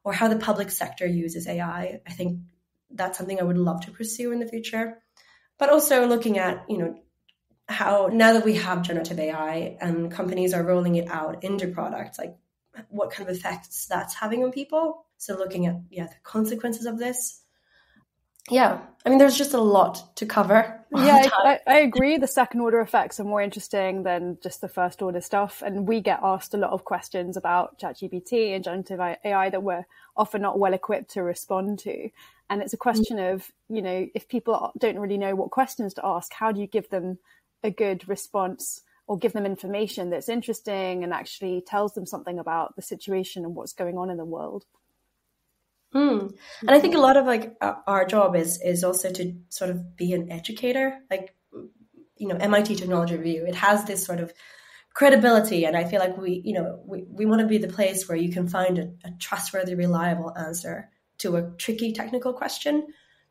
or 0.04 0.12
how 0.12 0.28
the 0.28 0.38
public 0.38 0.70
sector 0.70 1.06
uses 1.06 1.48
AI. 1.48 2.00
I 2.06 2.12
think 2.12 2.38
that's 2.88 3.18
something 3.18 3.40
I 3.40 3.42
would 3.42 3.58
love 3.58 3.84
to 3.84 3.90
pursue 3.90 4.30
in 4.30 4.38
the 4.38 4.46
future. 4.46 5.02
But 5.58 5.70
also 5.70 6.06
looking 6.06 6.38
at, 6.38 6.64
you 6.68 6.78
know, 6.78 6.94
how 7.68 8.10
now 8.12 8.32
that 8.34 8.44
we 8.44 8.54
have 8.54 8.82
generative 8.82 9.18
AI 9.18 9.76
and 9.80 10.10
companies 10.12 10.54
are 10.54 10.62
rolling 10.62 10.94
it 10.94 11.08
out 11.10 11.42
into 11.42 11.66
products, 11.66 12.16
like 12.16 12.36
what 12.90 13.10
kind 13.10 13.28
of 13.28 13.36
effects 13.36 13.86
that's 13.86 14.14
having 14.14 14.44
on 14.44 14.52
people. 14.52 15.04
So 15.18 15.36
looking 15.36 15.66
at 15.66 15.80
yeah 15.90 16.06
the 16.06 16.14
consequences 16.22 16.86
of 16.86 17.00
this. 17.00 17.41
Yeah, 18.50 18.80
I 19.04 19.08
mean, 19.08 19.18
there's 19.18 19.38
just 19.38 19.54
a 19.54 19.60
lot 19.60 20.16
to 20.16 20.26
cover. 20.26 20.80
Yeah, 20.94 21.28
I, 21.32 21.60
I, 21.66 21.78
agree. 21.78 22.18
The 22.18 22.26
second 22.26 22.60
order 22.60 22.80
effects 22.80 23.20
are 23.20 23.24
more 23.24 23.40
interesting 23.40 24.02
than 24.02 24.38
just 24.42 24.60
the 24.60 24.68
first 24.68 25.00
order 25.00 25.20
stuff. 25.20 25.62
And 25.64 25.86
we 25.86 26.00
get 26.00 26.20
asked 26.22 26.54
a 26.54 26.58
lot 26.58 26.70
of 26.70 26.84
questions 26.84 27.36
about 27.36 27.78
ChatGPT 27.78 28.54
and 28.54 28.64
generative 28.64 29.00
AI 29.00 29.50
that 29.50 29.62
we're 29.62 29.86
often 30.16 30.42
not 30.42 30.58
well 30.58 30.74
equipped 30.74 31.12
to 31.12 31.22
respond 31.22 31.78
to. 31.80 32.10
And 32.50 32.62
it's 32.62 32.72
a 32.72 32.78
question 32.78 33.16
mm-hmm. 33.16 33.34
of, 33.34 33.50
you 33.68 33.80
know, 33.80 34.06
if 34.14 34.28
people 34.28 34.72
don't 34.78 34.98
really 34.98 35.18
know 35.18 35.34
what 35.34 35.50
questions 35.50 35.94
to 35.94 36.04
ask, 36.04 36.32
how 36.32 36.52
do 36.52 36.60
you 36.60 36.66
give 36.66 36.90
them 36.90 37.18
a 37.62 37.70
good 37.70 38.08
response 38.08 38.82
or 39.06 39.18
give 39.18 39.32
them 39.32 39.46
information 39.46 40.10
that's 40.10 40.28
interesting 40.28 41.04
and 41.04 41.12
actually 41.12 41.62
tells 41.66 41.94
them 41.94 42.06
something 42.06 42.38
about 42.38 42.76
the 42.76 42.82
situation 42.82 43.44
and 43.44 43.54
what's 43.54 43.72
going 43.72 43.96
on 43.96 44.10
in 44.10 44.16
the 44.16 44.24
world? 44.24 44.64
Mm. 45.94 46.32
And 46.62 46.70
I 46.70 46.80
think 46.80 46.94
a 46.94 47.00
lot 47.00 47.16
of 47.16 47.26
like 47.26 47.56
our 47.60 48.04
job 48.06 48.34
is 48.34 48.60
is 48.62 48.82
also 48.82 49.10
to 49.10 49.34
sort 49.48 49.70
of 49.70 49.96
be 49.96 50.12
an 50.12 50.30
educator. 50.32 50.98
Like 51.10 51.34
you 52.16 52.28
know, 52.28 52.36
MIT 52.36 52.76
Technology 52.76 53.16
Review, 53.16 53.44
it 53.46 53.54
has 53.54 53.84
this 53.84 54.04
sort 54.04 54.20
of 54.20 54.32
credibility, 54.94 55.64
and 55.64 55.76
I 55.76 55.84
feel 55.84 56.00
like 56.00 56.16
we 56.16 56.40
you 56.44 56.54
know 56.54 56.80
we, 56.86 57.04
we 57.08 57.26
want 57.26 57.40
to 57.40 57.46
be 57.46 57.58
the 57.58 57.68
place 57.68 58.08
where 58.08 58.16
you 58.16 58.30
can 58.32 58.48
find 58.48 58.78
a, 58.78 58.90
a 59.04 59.10
trustworthy, 59.18 59.74
reliable 59.74 60.32
answer 60.36 60.88
to 61.18 61.36
a 61.36 61.50
tricky 61.58 61.92
technical 61.92 62.32
question. 62.32 62.86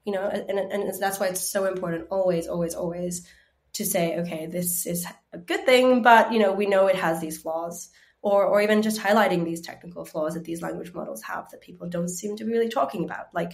You 0.06 0.13
know, 0.13 0.27
and, 0.27 0.58
and 0.58 0.91
that's 1.00 1.20
why 1.20 1.27
it's 1.27 1.51
so 1.51 1.65
important 1.65 2.08
always, 2.10 2.48
always, 2.48 2.74
always 2.74 3.27
to 3.74 3.86
say, 3.86 4.18
okay, 4.20 4.48
this 4.48 4.88
is 4.88 5.06
a 5.32 5.38
good 5.38 5.63
thing, 5.65 6.01
but 6.01 6.34
you 6.34 6.39
know, 6.39 6.51
we 6.53 6.65
know 6.65 6.88
it 6.88 6.96
has 6.96 7.22
these 7.22 7.39
flaws 7.39 7.89
or, 8.21 8.45
or 8.45 8.61
even 8.61 8.81
just 8.81 9.01
highlighting 9.01 9.43
these 9.43 9.61
technical 9.61 10.05
flaws 10.05 10.35
that 10.35 10.43
these 10.43 10.61
language 10.61 10.93
models 10.93 11.23
have 11.23 11.49
that 11.49 11.61
people 11.61 11.89
don't 11.89 12.09
seem 12.09 12.37
to 12.37 12.45
be 12.45 12.51
really 12.51 12.69
talking 12.69 13.03
about. 13.03 13.27
Like 13.33 13.53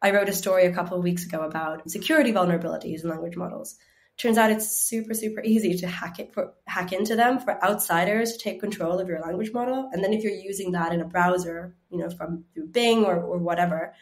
I 0.00 0.12
wrote 0.12 0.28
a 0.28 0.32
story 0.32 0.66
a 0.66 0.72
couple 0.72 0.96
of 0.96 1.02
weeks 1.02 1.26
ago 1.26 1.40
about 1.40 1.90
security 1.90 2.32
vulnerabilities 2.32 3.02
in 3.02 3.10
language 3.10 3.36
models. 3.36 3.76
Turns 4.16 4.38
out 4.38 4.50
it's 4.50 4.76
super, 4.76 5.14
super 5.14 5.42
easy 5.44 5.76
to 5.78 5.86
hack 5.86 6.18
it 6.18 6.34
for 6.34 6.52
hack 6.66 6.92
into 6.92 7.14
them 7.14 7.38
for 7.38 7.62
outsiders 7.64 8.32
to 8.32 8.38
take 8.38 8.60
control 8.60 8.98
of 8.98 9.08
your 9.08 9.20
language 9.20 9.52
model. 9.52 9.90
And 9.92 10.02
then 10.02 10.12
if 10.12 10.24
you're 10.24 10.32
using 10.32 10.72
that 10.72 10.92
in 10.92 11.00
a 11.00 11.04
browser, 11.04 11.76
you 11.88 11.98
know, 11.98 12.10
from 12.10 12.44
through 12.52 12.68
Bing 12.68 13.04
or, 13.04 13.16
or 13.20 13.38
whatever, 13.38 13.94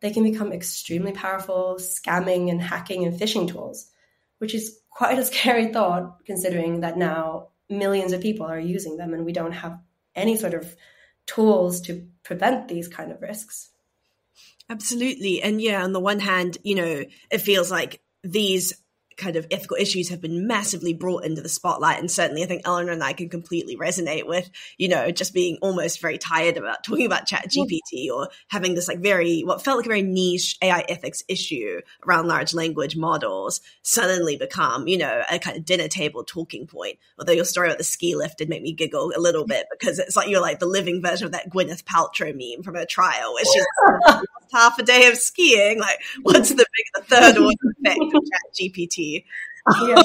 they 0.00 0.10
can 0.10 0.24
become 0.24 0.52
extremely 0.52 1.12
powerful 1.12 1.76
scamming 1.78 2.50
and 2.50 2.60
hacking 2.60 3.04
and 3.04 3.18
phishing 3.18 3.48
tools, 3.48 3.88
which 4.38 4.52
is 4.52 4.80
quite 4.90 5.18
a 5.18 5.24
scary 5.32 5.72
thought 5.72 6.24
considering 6.26 6.80
that 6.80 6.98
now 6.98 7.48
millions 7.68 8.12
of 8.12 8.20
people 8.20 8.46
are 8.46 8.58
using 8.58 8.96
them 8.96 9.14
and 9.14 9.24
we 9.24 9.32
don't 9.32 9.52
have 9.52 9.78
any 10.14 10.36
sort 10.36 10.54
of 10.54 10.76
tools 11.26 11.80
to 11.82 12.06
prevent 12.22 12.68
these 12.68 12.88
kind 12.88 13.12
of 13.12 13.22
risks. 13.22 13.70
Absolutely. 14.68 15.42
And 15.42 15.60
yeah, 15.60 15.82
on 15.82 15.92
the 15.92 16.00
one 16.00 16.20
hand, 16.20 16.58
you 16.62 16.74
know, 16.74 17.04
it 17.30 17.38
feels 17.38 17.70
like 17.70 18.00
these 18.22 18.72
kind 19.16 19.36
of 19.36 19.46
ethical 19.50 19.76
issues 19.76 20.08
have 20.08 20.20
been 20.20 20.46
massively 20.46 20.92
brought 20.92 21.24
into 21.24 21.42
the 21.42 21.48
spotlight. 21.48 21.98
And 21.98 22.10
certainly 22.10 22.42
I 22.42 22.46
think 22.46 22.62
Eleanor 22.64 22.92
and 22.92 23.02
I 23.02 23.12
can 23.12 23.28
completely 23.28 23.76
resonate 23.76 24.26
with, 24.26 24.50
you 24.78 24.88
know, 24.88 25.10
just 25.10 25.34
being 25.34 25.58
almost 25.60 26.00
very 26.00 26.18
tired 26.18 26.56
about 26.56 26.84
talking 26.84 27.06
about 27.06 27.26
ChatGPT 27.26 28.08
mm. 28.08 28.14
or 28.14 28.28
having 28.48 28.74
this 28.74 28.88
like 28.88 29.00
very, 29.00 29.42
what 29.42 29.62
felt 29.62 29.78
like 29.78 29.86
a 29.86 29.88
very 29.88 30.02
niche 30.02 30.56
AI 30.62 30.84
ethics 30.88 31.22
issue 31.28 31.80
around 32.06 32.28
large 32.28 32.54
language 32.54 32.96
models 32.96 33.60
suddenly 33.82 34.36
become, 34.36 34.88
you 34.88 34.98
know, 34.98 35.22
a 35.30 35.38
kind 35.38 35.56
of 35.56 35.64
dinner 35.64 35.88
table 35.88 36.24
talking 36.24 36.66
point. 36.66 36.98
Although 37.18 37.32
your 37.32 37.44
story 37.44 37.68
about 37.68 37.78
the 37.78 37.84
ski 37.84 38.16
lift 38.16 38.38
did 38.38 38.48
make 38.48 38.62
me 38.62 38.72
giggle 38.72 39.12
a 39.16 39.20
little 39.20 39.46
bit 39.46 39.66
because 39.70 39.98
it's 39.98 40.16
like 40.16 40.28
you're 40.28 40.40
like 40.40 40.58
the 40.58 40.66
living 40.66 41.02
version 41.02 41.26
of 41.26 41.32
that 41.32 41.50
Gwyneth 41.50 41.84
Paltrow 41.84 42.34
meme 42.34 42.62
from 42.62 42.76
a 42.76 42.86
trial, 42.86 43.34
which 43.34 43.48
is 43.56 43.66
half 44.52 44.78
a 44.78 44.82
day 44.82 45.08
of 45.08 45.16
skiing. 45.16 45.78
Like, 45.78 46.00
what's 46.22 46.50
the 46.50 46.56
big, 46.56 46.86
the 46.94 47.02
third 47.02 47.38
order 47.38 47.56
effect 47.78 48.14
of 48.14 48.22
ChatGPT? 48.60 49.01
Yeah. 49.86 50.02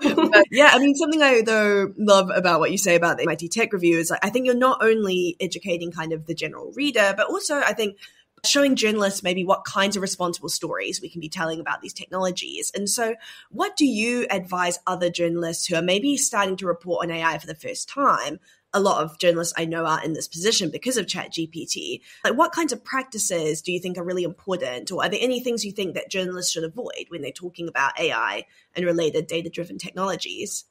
but 0.02 0.44
yeah, 0.50 0.70
I 0.72 0.78
mean, 0.78 0.94
something 0.94 1.22
I 1.22 1.42
though 1.42 1.92
love 1.96 2.30
about 2.34 2.60
what 2.60 2.72
you 2.72 2.78
say 2.78 2.96
about 2.96 3.18
the 3.18 3.22
MIT 3.22 3.48
Tech 3.48 3.72
Review 3.72 3.98
is 3.98 4.10
like 4.10 4.24
I 4.24 4.30
think 4.30 4.46
you're 4.46 4.54
not 4.54 4.82
only 4.82 5.36
educating 5.40 5.92
kind 5.92 6.12
of 6.12 6.26
the 6.26 6.34
general 6.34 6.72
reader, 6.74 7.14
but 7.16 7.28
also 7.28 7.56
I 7.60 7.72
think 7.72 7.98
showing 8.44 8.76
journalists 8.76 9.22
maybe 9.22 9.44
what 9.44 9.64
kinds 9.64 9.96
of 9.96 10.02
responsible 10.02 10.48
stories 10.48 11.00
we 11.00 11.08
can 11.08 11.20
be 11.20 11.28
telling 11.28 11.60
about 11.60 11.80
these 11.80 11.92
technologies. 11.92 12.70
And 12.74 12.88
so, 12.88 13.14
what 13.50 13.76
do 13.76 13.86
you 13.86 14.26
advise 14.30 14.78
other 14.86 15.10
journalists 15.10 15.66
who 15.66 15.76
are 15.76 15.82
maybe 15.82 16.16
starting 16.16 16.56
to 16.56 16.66
report 16.66 17.04
on 17.04 17.10
AI 17.10 17.38
for 17.38 17.46
the 17.46 17.54
first 17.54 17.88
time 17.88 18.40
a 18.74 18.80
lot 18.80 19.02
of 19.02 19.18
journalists 19.18 19.54
I 19.56 19.64
know 19.64 19.86
are 19.86 20.04
in 20.04 20.12
this 20.12 20.28
position 20.28 20.70
because 20.70 20.96
of 20.96 21.06
ChatGPT. 21.06 22.00
Like, 22.24 22.36
what 22.36 22.52
kinds 22.52 22.72
of 22.72 22.84
practices 22.84 23.62
do 23.62 23.72
you 23.72 23.80
think 23.80 23.96
are 23.96 24.04
really 24.04 24.24
important, 24.24 24.90
or 24.90 25.02
are 25.02 25.08
there 25.08 25.20
any 25.22 25.40
things 25.40 25.64
you 25.64 25.72
think 25.72 25.94
that 25.94 26.10
journalists 26.10 26.52
should 26.52 26.64
avoid 26.64 27.06
when 27.08 27.22
they're 27.22 27.30
talking 27.32 27.68
about 27.68 27.98
AI 27.98 28.44
and 28.74 28.84
related 28.84 29.26
data 29.26 29.48
driven 29.48 29.78
technologies? 29.78 30.64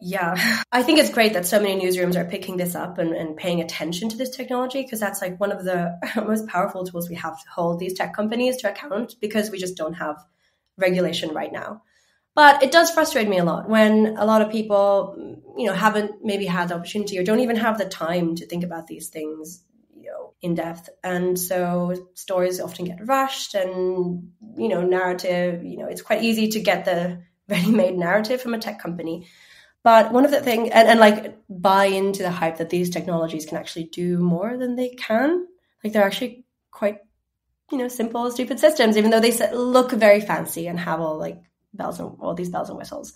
Yeah, 0.00 0.62
I 0.72 0.82
think 0.82 0.98
it's 0.98 1.10
great 1.10 1.34
that 1.34 1.46
so 1.46 1.60
many 1.60 1.80
newsrooms 1.80 2.16
are 2.16 2.24
picking 2.24 2.56
this 2.56 2.74
up 2.74 2.98
and, 2.98 3.14
and 3.14 3.36
paying 3.36 3.60
attention 3.60 4.08
to 4.08 4.16
this 4.16 4.34
technology 4.34 4.82
because 4.82 5.00
that's 5.00 5.22
like 5.22 5.38
one 5.38 5.52
of 5.52 5.64
the 5.64 5.98
most 6.26 6.46
powerful 6.48 6.84
tools 6.84 7.08
we 7.08 7.14
have 7.16 7.40
to 7.40 7.48
hold 7.50 7.78
these 7.78 7.94
tech 7.94 8.14
companies 8.14 8.56
to 8.58 8.70
account 8.70 9.16
because 9.20 9.50
we 9.50 9.58
just 9.58 9.76
don't 9.76 9.94
have 9.94 10.16
regulation 10.76 11.32
right 11.32 11.52
now. 11.52 11.82
But 12.34 12.64
it 12.64 12.72
does 12.72 12.90
frustrate 12.90 13.28
me 13.28 13.38
a 13.38 13.44
lot 13.44 13.68
when 13.68 14.16
a 14.16 14.24
lot 14.24 14.42
of 14.42 14.50
people, 14.50 15.14
you 15.56 15.66
know, 15.66 15.72
haven't 15.72 16.24
maybe 16.24 16.46
had 16.46 16.68
the 16.68 16.74
opportunity 16.74 17.18
or 17.18 17.22
don't 17.22 17.40
even 17.40 17.56
have 17.56 17.78
the 17.78 17.84
time 17.84 18.34
to 18.36 18.46
think 18.46 18.64
about 18.64 18.88
these 18.88 19.08
things, 19.08 19.62
you 19.96 20.10
know, 20.10 20.34
in 20.42 20.56
depth. 20.56 20.88
And 21.04 21.38
so 21.38 22.08
stories 22.14 22.60
often 22.60 22.86
get 22.86 23.06
rushed 23.06 23.54
and, 23.54 24.32
you 24.56 24.68
know, 24.68 24.82
narrative, 24.82 25.62
you 25.62 25.78
know, 25.78 25.86
it's 25.86 26.02
quite 26.02 26.24
easy 26.24 26.48
to 26.48 26.60
get 26.60 26.84
the 26.84 27.22
ready-made 27.48 27.96
narrative 27.96 28.40
from 28.40 28.54
a 28.54 28.58
tech 28.58 28.80
company. 28.80 29.28
But 29.84 30.12
one 30.12 30.24
of 30.24 30.30
the 30.30 30.40
things, 30.40 30.70
and, 30.72 30.88
and 30.88 30.98
like 30.98 31.36
buy 31.48 31.84
into 31.84 32.22
the 32.22 32.30
hype 32.30 32.56
that 32.56 32.70
these 32.70 32.90
technologies 32.90 33.46
can 33.46 33.58
actually 33.58 33.84
do 33.84 34.18
more 34.18 34.56
than 34.56 34.74
they 34.74 34.88
can. 34.88 35.46
Like 35.84 35.92
they're 35.92 36.06
actually 36.06 36.46
quite, 36.70 36.98
you 37.70 37.78
know, 37.78 37.88
simple, 37.88 38.28
stupid 38.30 38.58
systems, 38.58 38.96
even 38.96 39.10
though 39.10 39.20
they 39.20 39.36
look 39.52 39.92
very 39.92 40.22
fancy 40.22 40.66
and 40.66 40.80
have 40.80 41.00
all 41.00 41.18
like 41.18 41.42
bells 41.74 42.00
and 42.00 42.16
all 42.20 42.34
these 42.34 42.50
bells 42.50 42.68
and 42.68 42.78
whistles. 42.78 43.12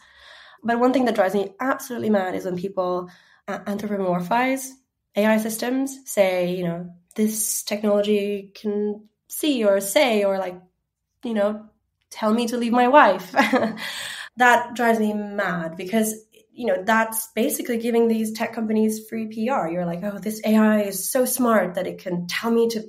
But 0.63 0.81
one 0.81 0.93
thing 0.93 1.05
that 1.05 1.15
drives 1.15 1.35
me 1.35 1.55
absolutely 1.61 2.11
mad 2.11 2.35
is 2.35 2.45
when 2.45 2.57
people 2.57 3.11
uh, 3.47 3.61
anthropomorphize 3.61 4.69
AI 5.17 5.39
systems, 5.39 5.99
say, 6.05 6.55
you 6.55 6.65
know, 6.65 6.91
this 7.15 7.63
technology 7.63 8.53
can 8.55 9.09
see 9.29 9.65
or 9.65 9.81
say 9.81 10.25
or 10.25 10.39
like, 10.39 10.61
you 11.25 11.35
know, 11.35 11.67
tell 12.11 12.33
me 12.33 12.47
to 12.49 12.57
leave 12.57 12.73
my 12.73 12.89
wife. 12.89 13.33
that 14.37 14.75
drives 14.75 14.99
me 14.99 15.13
mad 15.13 15.77
because 15.77 16.15
you 16.53 16.67
know 16.67 16.83
that's 16.85 17.29
basically 17.35 17.79
giving 17.79 18.09
these 18.09 18.33
tech 18.33 18.53
companies 18.53 19.07
free 19.09 19.27
PR. 19.27 19.69
You're 19.69 19.87
like, 19.87 20.03
oh, 20.03 20.19
this 20.19 20.41
AI 20.45 20.83
is 20.83 21.11
so 21.11 21.25
smart 21.25 21.75
that 21.75 21.87
it 21.87 21.99
can 21.99 22.27
tell 22.27 22.51
me 22.51 22.69
to 22.71 22.83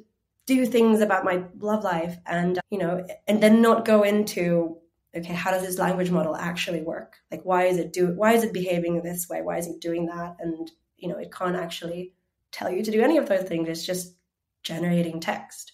do 0.48 0.66
things 0.66 1.02
about 1.02 1.24
my 1.24 1.44
love 1.60 1.84
life, 1.84 2.18
and 2.26 2.60
you 2.72 2.80
know, 2.80 3.06
and 3.28 3.42
then 3.42 3.62
not 3.62 3.86
go 3.86 4.04
into 4.04 4.78
okay, 5.16 5.34
how 5.34 5.51
does 5.51 5.63
this 5.63 5.80
language 5.80 6.12
model 6.12 6.36
actually 6.36 6.82
work? 6.82 7.18
Like, 7.32 7.42
why 7.44 7.66
is 7.66 7.78
it 7.78 7.94
do? 7.94 8.08
Why 8.08 8.34
is 8.34 8.44
it 8.44 8.54
behaving 8.54 9.01
this 9.01 9.28
way? 9.30 9.42
Why 9.42 9.58
is 9.58 9.68
it 9.68 9.82
doing 9.82 10.08
that? 10.08 10.38
And 10.39 10.70
you 10.98 11.10
know, 11.10 11.18
it 11.18 11.32
can't 11.32 11.56
actually 11.56 12.13
tell 12.51 12.70
you 12.70 12.84
to 12.84 12.92
do 12.92 13.01
any 13.01 13.18
of 13.18 13.28
those 13.28 13.48
things. 13.48 13.68
It's 13.70 13.86
just 13.86 14.16
generating 14.63 15.20
text. 15.20 15.74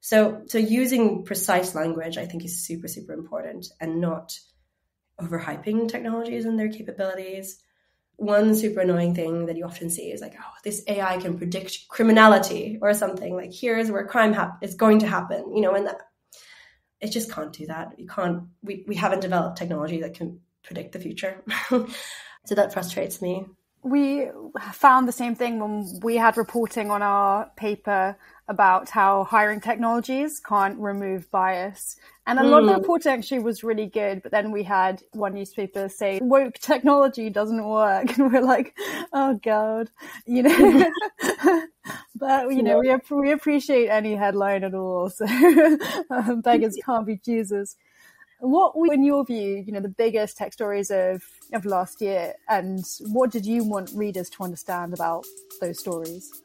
So, 0.00 0.42
so 0.46 0.58
using 0.58 1.24
precise 1.24 1.74
language, 1.74 2.18
I 2.18 2.26
think, 2.26 2.44
is 2.44 2.64
super, 2.64 2.88
super 2.88 3.12
important, 3.12 3.68
and 3.80 4.00
not 4.00 4.38
overhyping 5.20 5.88
technologies 5.88 6.44
and 6.44 6.58
their 6.58 6.68
capabilities. 6.68 7.60
One 8.16 8.54
super 8.54 8.80
annoying 8.80 9.14
thing 9.14 9.46
that 9.46 9.56
you 9.56 9.64
often 9.64 9.90
see 9.90 10.10
is 10.10 10.20
like, 10.20 10.34
oh, 10.38 10.52
this 10.64 10.82
AI 10.88 11.18
can 11.18 11.38
predict 11.38 11.88
criminality 11.88 12.78
or 12.80 12.94
something. 12.94 13.34
Like, 13.34 13.52
here's 13.52 13.90
where 13.90 14.06
crime 14.06 14.32
hap- 14.32 14.62
is 14.62 14.74
going 14.74 15.00
to 15.00 15.06
happen, 15.06 15.54
you 15.54 15.62
know, 15.62 15.74
and 15.74 15.86
that 15.86 16.00
it 17.00 17.12
just 17.12 17.32
can't 17.32 17.52
do 17.52 17.66
that. 17.66 17.98
You 17.98 18.06
can't. 18.06 18.44
We 18.62 18.84
we 18.86 18.96
haven't 18.96 19.20
developed 19.20 19.58
technology 19.58 20.00
that 20.00 20.14
can 20.14 20.40
predict 20.64 20.92
the 20.92 21.00
future. 21.00 21.42
so 21.68 22.54
that 22.54 22.72
frustrates 22.72 23.22
me. 23.22 23.46
We 23.82 24.28
found 24.72 25.06
the 25.06 25.12
same 25.12 25.34
thing 25.34 25.60
when 25.60 26.00
we 26.02 26.16
had 26.16 26.36
reporting 26.36 26.90
on 26.90 27.02
our 27.02 27.50
paper 27.56 28.16
about 28.48 28.88
how 28.88 29.24
hiring 29.24 29.60
technologies 29.60 30.40
can't 30.40 30.78
remove 30.78 31.30
bias. 31.30 31.96
And 32.26 32.38
a 32.38 32.42
mm. 32.42 32.50
lot 32.50 32.60
of 32.60 32.66
the 32.66 32.74
hmm. 32.74 32.80
reporting 32.80 33.12
actually 33.12 33.40
was 33.40 33.62
really 33.62 33.86
good, 33.86 34.22
but 34.22 34.32
then 34.32 34.52
we 34.52 34.62
had 34.62 35.02
one 35.12 35.34
newspaper 35.34 35.88
say 35.88 36.18
woke 36.22 36.54
technology 36.54 37.30
doesn't 37.30 37.64
work. 37.64 38.06
And 38.18 38.32
we're 38.32 38.42
like, 38.42 38.74
oh 39.12 39.38
God, 39.42 39.90
you 40.26 40.42
know, 40.42 40.90
but 42.14 42.50
you 42.50 42.62
know, 42.62 42.78
we, 42.80 42.94
we 43.10 43.32
appreciate 43.32 43.88
any 43.88 44.14
headline 44.14 44.64
at 44.64 44.74
all. 44.74 45.10
So 45.10 45.26
beggars 46.42 46.76
can't 46.84 47.06
be 47.06 47.18
choosers. 47.18 47.76
What 48.40 48.74
in 48.92 49.04
your 49.04 49.24
view, 49.24 49.62
you 49.66 49.72
know, 49.72 49.80
the 49.80 49.88
biggest 49.88 50.36
tech 50.36 50.52
stories 50.52 50.90
of, 50.90 51.22
of 51.52 51.64
last 51.64 52.00
year 52.00 52.34
and 52.48 52.84
what 53.08 53.30
did 53.30 53.46
you 53.46 53.64
want 53.64 53.90
readers 53.94 54.28
to 54.30 54.42
understand 54.42 54.92
about 54.92 55.24
those 55.60 55.78
stories? 55.78 56.42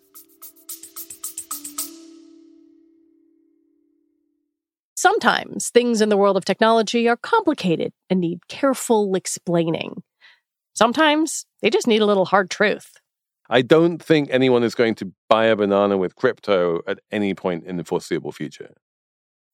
Sometimes 4.96 5.70
things 5.70 6.00
in 6.00 6.08
the 6.08 6.16
world 6.16 6.38
of 6.38 6.46
technology 6.46 7.10
are 7.10 7.18
complicated 7.18 7.92
and 8.10 8.22
need 8.22 8.48
careful 8.48 9.14
explaining. 9.16 10.02
Sometimes 10.74 11.46
they 11.62 11.70
just 11.70 11.88
need 11.88 12.02
a 12.02 12.06
little 12.06 12.26
hard 12.26 12.50
truth. 12.50 12.94
I 13.50 13.62
don't 13.62 14.02
think 14.02 14.30
anyone 14.32 14.64
is 14.64 14.76
going 14.76 14.96
to 14.96 15.12
buy 15.28 15.46
a 15.46 15.56
banana 15.58 15.98
with 15.98 16.16
crypto 16.16 16.82
at 16.88 17.00
any 17.12 17.34
point 17.34 17.66
in 17.66 17.76
the 17.76 17.84
foreseeable 17.84 18.32
future. 18.32 18.74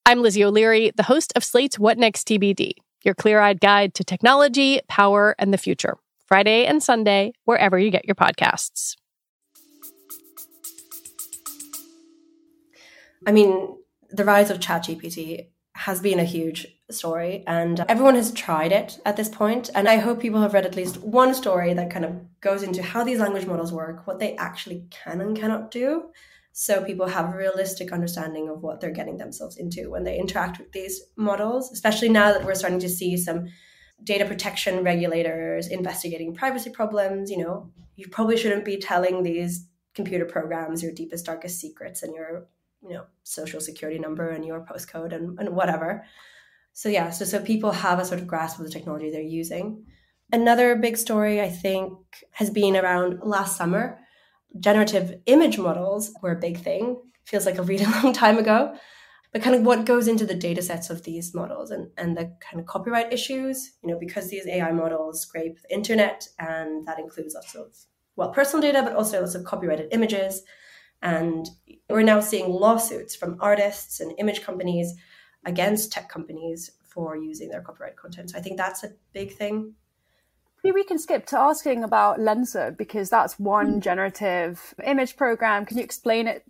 I'm 0.06 0.22
Lizzie 0.22 0.44
O'Leary, 0.44 0.91
the 0.96 1.03
host 1.03 1.34
of 1.36 1.44
Slate's 1.44 1.79
What 1.79 1.98
Next 1.98 2.27
TBD, 2.27 2.74
your 3.03 3.15
clear 3.15 3.39
eyed 3.39 3.60
guide 3.60 3.94
to 3.96 4.03
technology, 4.03 4.82
power, 4.88 5.36
and 5.39 5.53
the 5.53 5.58
future. 5.58 5.98
Friday 6.25 6.65
and 6.65 6.82
Sunday, 6.84 7.34
wherever 7.46 7.79
you 7.79 7.89
get 7.89 8.06
your 8.06 8.15
podcasts. 8.15 8.96
I 13.25 13.32
mean, 13.32 13.75
the 14.10 14.24
rise 14.24 14.50
of 14.50 14.60
ChatGPT 14.60 15.48
has 15.75 16.01
been 16.01 16.20
a 16.20 16.25
huge 16.25 16.68
story 16.91 17.44
and 17.48 17.86
everyone 17.88 18.15
has 18.15 18.34
tried 18.34 18.72
it 18.72 19.00
at 19.06 19.15
this 19.15 19.29
point. 19.29 19.38
point 19.39 19.70
and 19.75 19.88
i 19.88 19.96
hope 19.96 20.20
people 20.20 20.41
have 20.41 20.53
read 20.53 20.65
at 20.65 20.75
least 20.75 20.98
one 20.98 21.34
story 21.34 21.74
that 21.74 21.89
kind 21.89 22.03
of 22.03 22.12
goes 22.41 22.63
into 22.63 22.82
how 22.82 23.03
these 23.03 23.20
language 23.20 23.46
models 23.46 23.72
work 23.72 24.06
what 24.06 24.20
they 24.20 24.36
actually 24.36 24.86
can 24.89 25.22
and 25.22 25.38
cannot 25.38 25.72
do 25.72 26.10
so 26.62 26.84
people 26.84 27.08
have 27.08 27.34
a 27.34 27.38
realistic 27.38 27.94
understanding 27.94 28.50
of 28.50 28.62
what 28.62 28.82
they're 28.82 28.92
getting 28.92 29.16
themselves 29.16 29.56
into 29.56 29.89
when 29.89 30.04
they 30.04 30.20
interact 30.20 30.60
with 30.60 30.70
these 30.74 31.00
models 31.16 31.72
especially 31.72 32.10
now 32.10 32.34
that 32.34 32.44
we're 32.44 32.54
starting 32.54 32.82
to 32.82 32.89
see 32.89 33.16
some 33.16 33.48
data 34.04 34.25
protection 34.25 34.84
regulators 34.84 35.68
investigating 35.68 36.36
privacy 36.36 36.70
problems. 36.70 37.32
You 37.32 37.38
know 37.38 37.72
you 37.96 38.10
probably 38.10 38.36
shouldn't 38.36 38.66
be 38.66 38.75
telling 38.75 39.24
these 39.24 39.66
computer 39.94 40.25
programs 40.25 40.84
your 40.84 40.92
deepest 40.92 41.25
darkest 41.25 41.62
secrets 41.62 42.04
and 42.04 42.13
your 42.13 42.48
you 42.84 42.94
know 42.94 43.06
social 43.24 43.62
security 43.62 43.98
number 43.98 44.28
and 44.28 44.44
your 44.44 44.66
postcode 44.70 45.13
and, 45.13 45.39
and 45.39 45.56
whatever. 45.56 46.04
So 46.74 46.89
yeah 46.89 47.10
so 47.10 47.24
so 47.24 47.39
people 47.42 47.72
have 47.72 48.00
a 48.00 48.06
sort 48.06 48.20
of 48.20 48.28
grasp 48.28 48.60
of 48.60 48.66
the 48.66 48.72
technology 48.72 49.10
they're 49.10 49.22
using. 49.22 49.86
Another 50.34 50.75
big 50.75 50.98
story 50.98 51.42
i 51.42 51.50
think 51.50 51.94
has 52.32 52.50
been 52.50 52.75
around 52.75 53.20
last 53.24 53.56
summer 53.56 53.98
generative 54.60 55.20
image 55.25 55.58
models 55.58 56.12
were 56.22 56.32
a 56.32 56.39
big 56.39 56.58
thing 56.58 56.98
feels 57.29 57.46
like 57.46 57.58
a 57.58 57.63
really 57.63 57.86
long 58.03 58.12
time 58.13 58.38
ago. 58.38 58.75
But 59.32 59.44
kind 59.44 59.56
of 59.56 59.62
what 59.62 59.86
goes 59.86 60.08
into 60.08 60.25
the 60.25 60.34
data 60.34 60.63
sets 60.63 60.89
of 60.89 61.03
these 61.03 61.36
models 61.36 61.70
and, 61.70 61.91
and 61.98 62.18
the 62.18 62.36
kind 62.41 62.60
of 62.60 62.65
copyright 62.65 63.13
issues, 63.13 63.74
you 63.84 63.89
know, 63.89 64.00
because 64.00 64.27
these 64.27 64.48
AI 64.48 64.72
models 64.72 65.22
scrape 65.22 65.62
the 65.62 65.72
internet 65.72 66.27
and 66.39 66.88
that 66.88 66.98
includes 66.98 67.36
lots 67.36 67.53
of, 67.53 67.75
well, 68.15 68.32
personal 68.32 68.63
data, 68.63 68.82
but 68.82 68.96
also 68.96 69.22
lots 69.22 69.36
of 69.36 69.44
copyrighted 69.44 69.89
images. 69.91 70.41
And 71.03 71.48
we're 71.88 72.01
now 72.01 72.22
seeing 72.22 72.50
lawsuits 72.50 73.15
from 73.15 73.38
artists 73.39 74.00
and 74.00 74.18
image 74.18 74.41
companies 74.41 74.96
against 75.46 75.91
tech 75.91 76.10
companies 76.10 76.72
for 76.84 77.15
using 77.15 77.50
their 77.50 77.62
copyright 77.62 77.98
content. 77.98 78.32
So 78.32 78.38
I 78.39 78.41
think 78.41 78.58
that's 78.58 78.84
a 78.84 78.94
big 79.13 79.34
thing. 79.34 79.75
Maybe 80.63 80.75
we 80.75 80.84
can 80.84 81.00
skip 81.00 81.25
to 81.28 81.39
asking 81.39 81.84
about 81.84 82.20
Lensa 82.20 82.75
because 82.75 83.10
that's 83.10 83.39
one 83.39 83.74
hmm. 83.74 83.80
generative 83.80 84.74
image 84.86 85.16
program. 85.18 85.66
Can 85.66 85.78
you 85.78 85.84
explain 85.84 86.28
it 86.28 86.46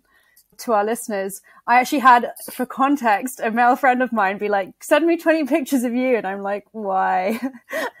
to 0.58 0.72
our 0.72 0.84
listeners? 0.84 1.42
I 1.66 1.80
actually 1.80 2.00
had, 2.00 2.32
for 2.52 2.66
context, 2.66 3.40
a 3.42 3.50
male 3.50 3.76
friend 3.76 4.02
of 4.02 4.12
mine 4.12 4.38
be 4.38 4.48
like, 4.48 4.82
send 4.82 5.06
me 5.06 5.16
20 5.16 5.44
pictures 5.44 5.84
of 5.84 5.94
you. 5.94 6.16
And 6.16 6.26
I'm 6.26 6.42
like, 6.42 6.66
why? 6.72 7.40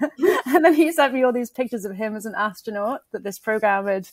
and 0.46 0.64
then 0.64 0.74
he 0.74 0.90
sent 0.92 1.14
me 1.14 1.22
all 1.22 1.32
these 1.32 1.50
pictures 1.50 1.84
of 1.84 1.96
him 1.96 2.16
as 2.16 2.26
an 2.26 2.34
astronaut 2.36 3.02
that 3.12 3.22
this 3.22 3.38
program 3.38 3.86
had, 3.86 4.08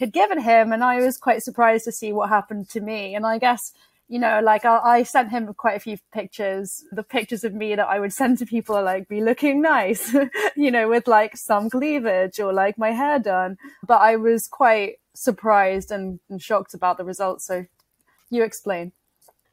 had 0.00 0.12
given 0.12 0.40
him. 0.40 0.72
And 0.72 0.82
I 0.82 1.00
was 1.00 1.18
quite 1.18 1.42
surprised 1.42 1.84
to 1.84 1.92
see 1.92 2.12
what 2.12 2.28
happened 2.28 2.68
to 2.70 2.80
me. 2.80 3.14
And 3.14 3.26
I 3.26 3.38
guess 3.38 3.72
you 4.12 4.18
know, 4.18 4.40
like 4.44 4.66
I, 4.66 4.76
I, 4.76 5.02
sent 5.04 5.30
him 5.30 5.54
quite 5.54 5.74
a 5.74 5.80
few 5.80 5.96
pictures. 6.12 6.84
The 6.92 7.02
pictures 7.02 7.44
of 7.44 7.54
me 7.54 7.74
that 7.74 7.88
I 7.88 7.98
would 7.98 8.12
send 8.12 8.36
to 8.38 8.46
people 8.46 8.76
are 8.76 8.82
like, 8.82 9.08
be 9.08 9.22
looking 9.22 9.62
nice, 9.62 10.14
you 10.54 10.70
know, 10.70 10.86
with 10.86 11.08
like 11.08 11.34
some 11.34 11.70
cleavage 11.70 12.38
or 12.38 12.52
like 12.52 12.76
my 12.76 12.90
hair 12.90 13.18
done. 13.18 13.56
But 13.86 14.02
I 14.02 14.16
was 14.16 14.46
quite 14.46 14.96
surprised 15.14 15.90
and, 15.90 16.20
and 16.28 16.42
shocked 16.42 16.74
about 16.74 16.98
the 16.98 17.04
results. 17.04 17.46
So 17.46 17.64
you 18.28 18.42
explain. 18.42 18.92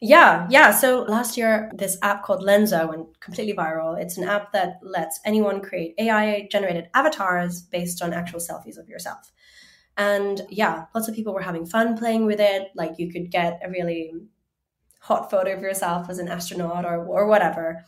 Yeah, 0.02 0.46
yeah. 0.50 0.72
So 0.72 1.04
last 1.04 1.38
year, 1.38 1.72
this 1.74 1.98
app 2.02 2.24
called 2.24 2.42
Lensa 2.42 2.86
went 2.86 3.18
completely 3.22 3.54
viral. 3.54 3.98
It's 3.98 4.18
an 4.18 4.26
app 4.26 4.52
that 4.52 4.80
lets 4.84 5.22
anyone 5.24 5.62
create 5.62 5.96
AI 5.98 6.50
generated 6.52 6.90
avatars 6.94 7.62
based 7.62 8.02
on 8.02 8.12
actual 8.12 8.42
selfies 8.42 8.78
of 8.78 8.90
yourself. 8.90 9.32
And 9.96 10.42
yeah, 10.50 10.86
lots 10.94 11.08
of 11.08 11.16
people 11.16 11.34
were 11.34 11.42
having 11.42 11.66
fun 11.66 11.98
playing 11.98 12.26
with 12.26 12.42
it. 12.42 12.72
Like 12.76 12.96
you 12.98 13.10
could 13.10 13.32
get 13.32 13.62
a 13.64 13.70
really 13.70 14.12
hot 15.10 15.32
photo 15.32 15.52
of 15.54 15.62
yourself 15.62 16.08
as 16.08 16.20
an 16.20 16.28
astronaut 16.28 16.86
or, 16.86 17.04
or 17.04 17.26
whatever. 17.26 17.84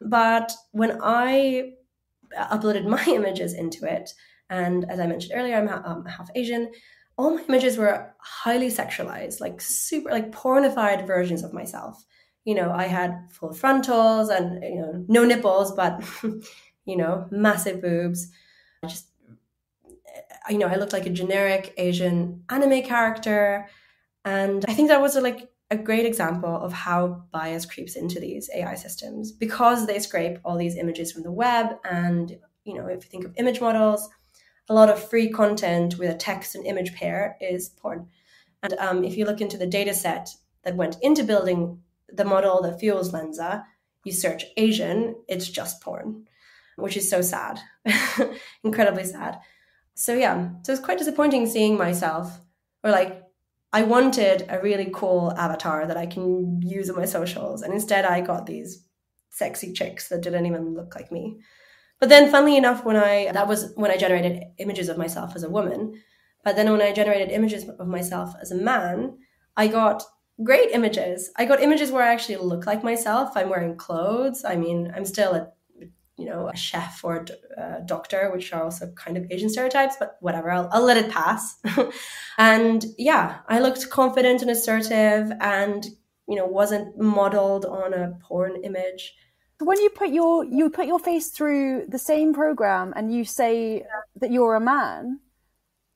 But 0.00 0.52
when 0.70 0.98
I 1.02 1.72
uploaded 2.38 2.86
my 2.96 3.04
images 3.06 3.52
into 3.52 3.84
it, 3.84 4.14
and 4.48 4.88
as 4.88 5.00
I 5.00 5.06
mentioned 5.06 5.32
earlier, 5.34 5.56
I'm 5.56 5.68
um, 5.68 6.06
half 6.06 6.30
Asian, 6.34 6.70
all 7.18 7.34
my 7.34 7.42
images 7.48 7.76
were 7.76 8.14
highly 8.18 8.68
sexualized, 8.68 9.40
like 9.40 9.60
super, 9.60 10.10
like 10.10 10.32
pornified 10.32 11.06
versions 11.06 11.42
of 11.42 11.52
myself. 11.52 12.04
You 12.44 12.54
know, 12.54 12.70
I 12.72 12.84
had 12.84 13.26
full 13.30 13.52
frontals 13.52 14.28
and, 14.30 14.62
you 14.62 14.80
know, 14.80 15.04
no 15.08 15.24
nipples, 15.24 15.72
but, 15.72 16.02
you 16.84 16.96
know, 16.96 17.26
massive 17.30 17.82
boobs. 17.82 18.28
Just, 18.86 19.08
you 20.48 20.58
know, 20.58 20.68
I 20.68 20.76
looked 20.76 20.94
like 20.94 21.06
a 21.06 21.10
generic 21.10 21.74
Asian 21.76 22.44
anime 22.48 22.82
character. 22.82 23.68
And 24.24 24.64
I 24.66 24.72
think 24.74 24.88
that 24.88 25.02
was 25.02 25.16
like 25.16 25.49
a 25.70 25.76
great 25.76 26.04
example 26.04 26.54
of 26.54 26.72
how 26.72 27.24
bias 27.30 27.64
creeps 27.64 27.94
into 27.94 28.18
these 28.18 28.50
AI 28.54 28.74
systems 28.74 29.30
because 29.30 29.86
they 29.86 29.98
scrape 30.00 30.38
all 30.44 30.56
these 30.56 30.76
images 30.76 31.12
from 31.12 31.22
the 31.22 31.30
web. 31.30 31.76
And, 31.88 32.36
you 32.64 32.74
know, 32.74 32.86
if 32.86 33.04
you 33.04 33.10
think 33.10 33.24
of 33.24 33.34
image 33.36 33.60
models, 33.60 34.08
a 34.68 34.74
lot 34.74 34.88
of 34.88 35.08
free 35.08 35.28
content 35.28 35.96
with 35.98 36.10
a 36.10 36.16
text 36.16 36.54
and 36.54 36.66
image 36.66 36.94
pair 36.94 37.36
is 37.40 37.68
porn. 37.68 38.08
And 38.62 38.74
um, 38.74 39.04
if 39.04 39.16
you 39.16 39.24
look 39.24 39.40
into 39.40 39.56
the 39.56 39.66
data 39.66 39.94
set 39.94 40.28
that 40.64 40.76
went 40.76 40.96
into 41.02 41.22
building 41.22 41.80
the 42.12 42.24
model 42.24 42.60
that 42.62 42.80
fuels 42.80 43.12
Lensa, 43.12 43.64
you 44.04 44.12
search 44.12 44.44
Asian, 44.56 45.14
it's 45.28 45.48
just 45.48 45.80
porn, 45.80 46.26
which 46.76 46.96
is 46.96 47.08
so 47.08 47.22
sad, 47.22 47.60
incredibly 48.64 49.04
sad. 49.04 49.38
So, 49.94 50.14
yeah, 50.14 50.50
so 50.62 50.72
it's 50.72 50.82
quite 50.82 50.98
disappointing 50.98 51.46
seeing 51.46 51.76
myself 51.76 52.40
or 52.82 52.90
like 52.90 53.19
I 53.72 53.82
wanted 53.82 54.46
a 54.48 54.60
really 54.60 54.90
cool 54.92 55.32
avatar 55.36 55.86
that 55.86 55.96
I 55.96 56.06
can 56.06 56.60
use 56.60 56.90
on 56.90 56.96
my 56.96 57.04
socials. 57.04 57.62
And 57.62 57.72
instead, 57.72 58.04
I 58.04 58.20
got 58.20 58.46
these 58.46 58.84
sexy 59.30 59.72
chicks 59.72 60.08
that 60.08 60.22
didn't 60.22 60.46
even 60.46 60.74
look 60.74 60.94
like 60.94 61.12
me. 61.12 61.38
But 62.00 62.08
then, 62.08 62.30
funnily 62.30 62.56
enough, 62.56 62.84
when 62.84 62.96
I 62.96 63.30
that 63.32 63.46
was 63.46 63.72
when 63.76 63.90
I 63.90 63.96
generated 63.96 64.42
images 64.58 64.88
of 64.88 64.98
myself 64.98 65.36
as 65.36 65.44
a 65.44 65.50
woman. 65.50 66.00
But 66.42 66.56
then, 66.56 66.70
when 66.70 66.82
I 66.82 66.92
generated 66.92 67.30
images 67.30 67.68
of 67.68 67.86
myself 67.86 68.34
as 68.40 68.50
a 68.50 68.56
man, 68.56 69.18
I 69.56 69.68
got 69.68 70.02
great 70.42 70.70
images. 70.72 71.30
I 71.36 71.44
got 71.44 71.62
images 71.62 71.92
where 71.92 72.02
I 72.02 72.12
actually 72.12 72.38
look 72.38 72.66
like 72.66 72.82
myself. 72.82 73.32
I'm 73.36 73.50
wearing 73.50 73.76
clothes. 73.76 74.44
I 74.44 74.56
mean, 74.56 74.92
I'm 74.96 75.04
still 75.04 75.34
a 75.34 75.48
you 76.20 76.26
know, 76.26 76.48
a 76.48 76.56
chef 76.56 77.00
or 77.02 77.24
a 77.56 77.60
uh, 77.60 77.80
doctor, 77.86 78.30
which 78.30 78.52
are 78.52 78.62
also 78.62 78.92
kind 78.92 79.16
of 79.16 79.26
Asian 79.30 79.48
stereotypes, 79.48 79.96
but 79.98 80.16
whatever, 80.20 80.50
I'll, 80.50 80.68
I'll 80.70 80.84
let 80.84 80.98
it 80.98 81.10
pass. 81.10 81.56
and 82.38 82.84
yeah, 82.98 83.38
I 83.48 83.60
looked 83.60 83.88
confident 83.88 84.42
and 84.42 84.50
assertive 84.50 85.32
and, 85.40 85.86
you 86.28 86.36
know, 86.36 86.44
wasn't 86.44 86.98
modeled 86.98 87.64
on 87.64 87.94
a 87.94 88.18
porn 88.20 88.62
image. 88.62 89.14
When 89.60 89.80
you 89.80 89.88
put 89.90 90.10
your 90.10 90.44
you 90.44 90.70
put 90.70 90.86
your 90.86 90.98
face 90.98 91.28
through 91.30 91.86
the 91.88 91.98
same 91.98 92.32
program 92.32 92.92
and 92.96 93.12
you 93.14 93.24
say 93.24 93.84
that 94.20 94.30
you're 94.30 94.54
a 94.54 94.60
man, 94.60 95.20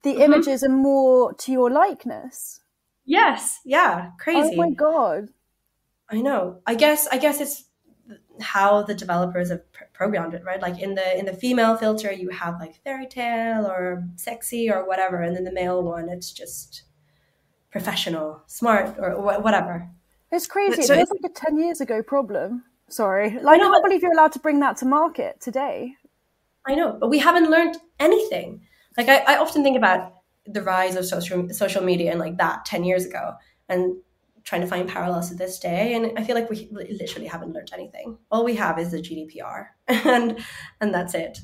the 0.02 0.12
mm-hmm. 0.12 0.22
images 0.22 0.62
are 0.64 0.68
more 0.68 1.34
to 1.34 1.52
your 1.52 1.70
likeness. 1.70 2.60
Yes, 3.04 3.60
yeah, 3.64 4.10
crazy. 4.18 4.54
Oh 4.54 4.56
my 4.56 4.70
god. 4.70 5.28
I 6.10 6.20
know. 6.20 6.60
I 6.66 6.74
guess 6.74 7.06
I 7.08 7.18
guess 7.18 7.40
it's 7.40 7.64
how 8.40 8.82
the 8.82 8.94
developers 8.94 9.50
have 9.50 9.70
pr- 9.72 9.84
programmed 9.92 10.34
it, 10.34 10.44
right? 10.44 10.60
Like 10.60 10.80
in 10.80 10.94
the 10.94 11.18
in 11.18 11.26
the 11.26 11.32
female 11.32 11.76
filter, 11.76 12.12
you 12.12 12.30
have 12.30 12.60
like 12.60 12.82
fairy 12.82 13.06
tale 13.06 13.66
or 13.66 14.04
sexy 14.16 14.70
or 14.70 14.86
whatever, 14.86 15.22
and 15.22 15.36
then 15.36 15.44
the 15.44 15.52
male 15.52 15.82
one, 15.82 16.08
it's 16.08 16.32
just 16.32 16.82
professional, 17.70 18.42
smart, 18.46 18.96
or 18.98 19.12
wh- 19.12 19.42
whatever. 19.42 19.88
It's 20.30 20.46
crazy. 20.46 20.82
So 20.82 20.94
it's 20.94 21.10
like 21.10 21.30
a 21.30 21.34
ten 21.34 21.58
years 21.58 21.80
ago 21.80 22.02
problem. 22.02 22.64
Sorry, 22.88 23.30
like, 23.40 23.46
I, 23.46 23.56
know, 23.56 23.70
I 23.70 23.72
can't 23.72 23.84
believe 23.84 24.02
you're 24.02 24.12
allowed 24.12 24.32
to 24.32 24.38
bring 24.38 24.60
that 24.60 24.76
to 24.78 24.86
market 24.86 25.40
today. 25.40 25.94
I 26.66 26.74
know, 26.74 26.96
but 27.00 27.08
we 27.08 27.18
haven't 27.18 27.50
learned 27.50 27.76
anything. 27.98 28.62
Like 28.96 29.08
I, 29.08 29.18
I 29.34 29.36
often 29.38 29.62
think 29.62 29.76
about 29.76 30.12
the 30.46 30.62
rise 30.62 30.96
of 30.96 31.06
social 31.06 31.48
social 31.50 31.82
media 31.82 32.10
and 32.10 32.20
like 32.20 32.36
that 32.38 32.64
ten 32.64 32.84
years 32.84 33.06
ago, 33.06 33.34
and 33.68 33.96
trying 34.44 34.60
to 34.60 34.66
find 34.66 34.88
parallels 34.88 35.30
to 35.30 35.34
this 35.34 35.58
day 35.58 35.94
and 35.94 36.18
i 36.18 36.24
feel 36.24 36.34
like 36.34 36.50
we 36.50 36.68
literally 36.70 37.26
haven't 37.26 37.52
learned 37.52 37.70
anything. 37.72 38.18
All 38.30 38.44
we 38.44 38.54
have 38.56 38.78
is 38.78 38.90
the 38.92 38.98
gdpr 38.98 39.66
and 39.88 40.38
and 40.80 40.94
that's 40.94 41.14
it 41.14 41.38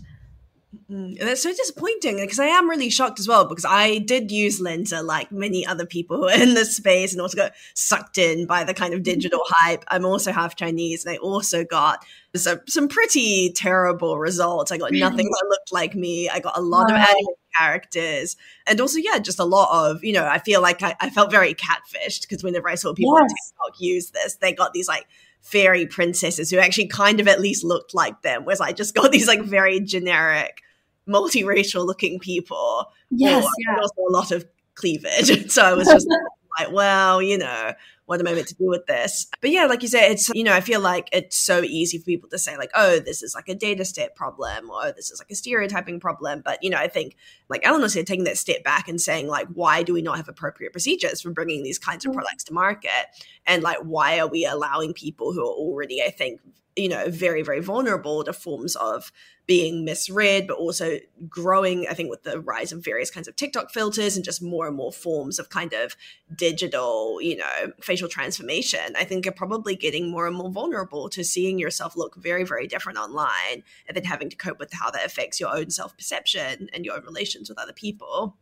Mm, 0.73 1.19
and 1.19 1.29
that's 1.29 1.43
so 1.43 1.53
disappointing 1.53 2.17
because 2.17 2.39
I 2.39 2.47
am 2.47 2.71
really 2.71 2.91
shocked 2.91 3.19
as 3.19 3.27
well 3.27 3.45
because 3.45 3.65
I 3.65 3.99
did 3.99 4.31
use 4.31 4.61
Lensa 4.61 5.05
like 5.05 5.33
many 5.33 5.67
other 5.67 5.85
people 5.85 6.17
who 6.17 6.25
are 6.29 6.41
in 6.41 6.55
this 6.55 6.77
space 6.77 7.13
and 7.13 7.21
also 7.21 7.37
got 7.37 7.53
sucked 7.75 8.19
in 8.19 8.47
by 8.47 8.63
the 8.63 8.75
kind 8.75 8.95
of 8.95 9.03
digital 9.03 9.41
hype. 9.47 9.85
I'm 9.89 10.05
also 10.05 10.31
half 10.31 10.55
Chinese 10.55 11.05
and 11.05 11.15
I 11.15 11.17
also 11.19 11.65
got 11.65 12.05
some, 12.37 12.61
some 12.69 12.87
pretty 12.87 13.53
terrible 13.53 14.17
results. 14.19 14.71
I 14.71 14.79
got 14.79 14.93
nothing 14.93 15.27
that 15.31 15.47
looked 15.49 15.73
like 15.73 15.97
me. 15.97 16.29
I 16.29 16.39
got 16.39 16.57
a 16.57 16.63
lot 16.63 16.89
wow. 16.89 16.97
of 16.97 17.01
anime 17.01 17.35
characters 17.59 18.37
and 18.69 18.81
also, 18.81 18.99
yeah, 18.99 19.19
just 19.19 19.41
a 19.41 19.45
lot 19.45 19.91
of, 19.91 20.05
you 20.05 20.13
know, 20.13 20.25
I 20.25 20.39
feel 20.39 20.63
like 20.63 20.85
I, 20.85 20.95
I 21.01 21.11
felt 21.11 21.33
very 21.33 21.53
catfished 21.55 22.23
because 22.23 22.45
whenever 22.45 22.69
I 22.69 22.77
saw 22.77 22.95
people 22.95 23.17
yes. 23.17 23.23
on 23.23 23.29
TikTok 23.29 23.81
use 23.81 24.11
this, 24.13 24.37
they 24.37 24.53
got 24.53 24.73
these 24.73 24.87
like 24.87 25.09
fairy 25.41 25.87
princesses 25.87 26.51
who 26.51 26.59
actually 26.59 26.87
kind 26.87 27.21
of 27.21 27.29
at 27.29 27.41
least 27.41 27.65
looked 27.65 27.95
like 27.95 28.23
them. 28.23 28.45
Whereas 28.45 28.61
I 28.61 28.73
just 28.73 28.95
got 28.95 29.13
these 29.13 29.27
like 29.27 29.43
very 29.43 29.81
generic, 29.81 30.63
multiracial 31.09 31.87
looking 31.87 32.19
people. 32.19 32.87
Yes, 33.11 33.45
or, 33.45 33.51
yeah. 33.59 33.77
also 33.81 34.03
a 34.09 34.13
lot 34.13 34.31
of 34.31 34.47
cleavage. 34.75 35.51
so 35.51 35.63
I 35.63 35.73
was 35.75 35.89
just 35.89 36.09
like, 36.59 36.73
well, 36.73 37.23
you 37.23 37.39
know, 37.39 37.73
what 38.07 38.19
am 38.19 38.27
I 38.27 38.35
meant 38.35 38.49
to 38.49 38.57
do 38.57 38.67
with 38.67 38.87
this? 38.87 39.29
But 39.41 39.51
yeah, 39.51 39.67
like 39.67 39.83
you 39.83 39.89
said, 39.89 40.11
it's, 40.11 40.29
you 40.31 40.43
know, 40.43 40.53
I 40.53 40.61
feel 40.61 40.81
like 40.81 41.09
it's 41.13 41.37
so 41.37 41.63
easy 41.63 41.97
for 41.99 42.07
people 42.07 42.29
to 42.31 42.39
say, 42.39 42.57
like, 42.57 42.73
oh, 42.75 42.99
this 42.99 43.23
is 43.23 43.37
like 43.37 43.49
a 43.49 43.55
data 43.55 43.85
set 43.85 44.17
problem 44.17 44.69
or 44.69 44.91
this 44.91 45.13
is 45.13 45.21
like 45.21 45.31
a 45.31 45.37
stereotyping 45.37 46.01
problem. 46.01 46.43
But, 46.45 46.61
you 46.61 46.71
know, 46.71 46.79
I 46.79 46.89
think, 46.89 47.17
like 47.49 47.61
Eleanor 47.65 47.89
said, 47.89 48.09
taking 48.09 48.25
that 48.25 48.37
step 48.37 48.65
back 48.65 48.89
and 48.89 49.01
saying, 49.01 49.29
like, 49.29 49.47
why 49.55 49.85
do 49.85 49.95
we 49.95 50.03
not 50.03 50.17
have 50.17 50.29
appropriate 50.29 50.73
procedures 50.73 51.21
for 51.21 51.31
bringing 51.31 51.63
these 51.63 51.79
kinds 51.79 52.05
of 52.05 52.11
mm. 52.11 52.15
products 52.15 52.43
to 52.45 52.53
market? 52.53 53.07
And, 53.47 53.63
like, 53.63 53.79
why 53.79 54.19
are 54.19 54.27
we 54.27 54.45
allowing 54.45 54.93
people 54.93 55.33
who 55.33 55.43
are 55.43 55.55
already, 55.55 56.03
I 56.03 56.11
think, 56.11 56.41
you 56.81 56.89
know, 56.89 57.11
very, 57.11 57.43
very 57.43 57.61
vulnerable 57.61 58.25
to 58.25 58.33
forms 58.33 58.75
of 58.77 59.13
being 59.47 59.85
misread, 59.85 60.47
but 60.47 60.57
also 60.57 60.99
growing, 61.29 61.87
I 61.91 61.95
think, 61.95 62.09
with 62.09 62.23
the 62.23 62.41
rise 62.41 62.73
of 62.73 62.85
various 62.85 63.11
kinds 63.11 63.29
of 63.29 63.37
TikTok 63.37 63.71
filters 63.71 64.17
and 64.17 64.25
just 64.25 64.41
more 64.41 64.67
and 64.67 64.77
more 64.77 64.93
forms 64.93 65.39
of 65.39 65.51
kind 65.51 65.73
of 65.73 65.97
digital, 66.35 67.21
you 67.21 67.37
know, 67.37 67.73
facial 67.81 68.09
transformation, 68.09 68.95
I 68.97 69.05
think 69.05 69.25
you're 69.25 69.35
probably 69.35 69.77
getting 69.77 70.11
more 70.11 70.27
and 70.27 70.37
more 70.37 70.51
vulnerable 70.51 71.09
to 71.11 71.25
seeing 71.25 71.59
yourself 71.59 71.97
look 71.97 72.17
very, 72.17 72.45
very 72.45 72.67
different 72.67 72.99
online 72.99 73.65
and 73.87 73.97
then 73.97 74.05
having 74.05 74.31
to 74.31 74.37
cope 74.37 74.59
with 74.59 74.73
how 74.73 74.91
that 74.91 75.05
affects 75.05 75.41
your 75.41 75.55
own 75.55 75.71
self 75.71 75.97
perception 75.97 76.71
and 76.73 76.85
your 76.85 76.95
own 76.97 77.05
relations 77.05 77.49
with 77.49 77.59
other 77.59 77.73
people. 77.73 78.37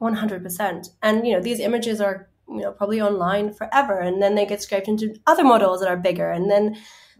100%. 0.00 0.88
And, 1.02 1.26
you 1.26 1.34
know, 1.34 1.40
these 1.40 1.60
images 1.60 2.00
are 2.00 2.28
you 2.48 2.60
know 2.60 2.72
probably 2.72 3.00
online 3.00 3.52
forever 3.52 3.98
and 3.98 4.22
then 4.22 4.34
they 4.34 4.46
get 4.46 4.62
scraped 4.62 4.88
into 4.88 5.18
other 5.26 5.42
models 5.44 5.80
that 5.80 5.88
are 5.88 5.96
bigger 5.96 6.30
and 6.30 6.50
then 6.50 6.76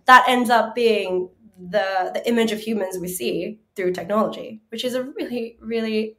that 0.07 0.29
ends 0.29 0.51
up 0.51 0.75
being 0.75 1.31
the 1.59 2.11
the 2.13 2.29
image 2.29 2.53
of 2.53 2.61
humans 2.61 2.99
we 2.99 3.09
see 3.09 3.61
through 3.75 3.93
technology 3.93 4.63
which 4.71 4.85
is 4.85 4.95
a 4.95 5.03
really 5.03 5.57
really 5.61 6.17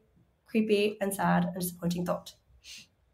creepy 0.48 0.98
and 1.02 1.14
sad 1.14 1.46
and 1.46 1.62
disappointing 1.62 2.06
thought 2.06 2.34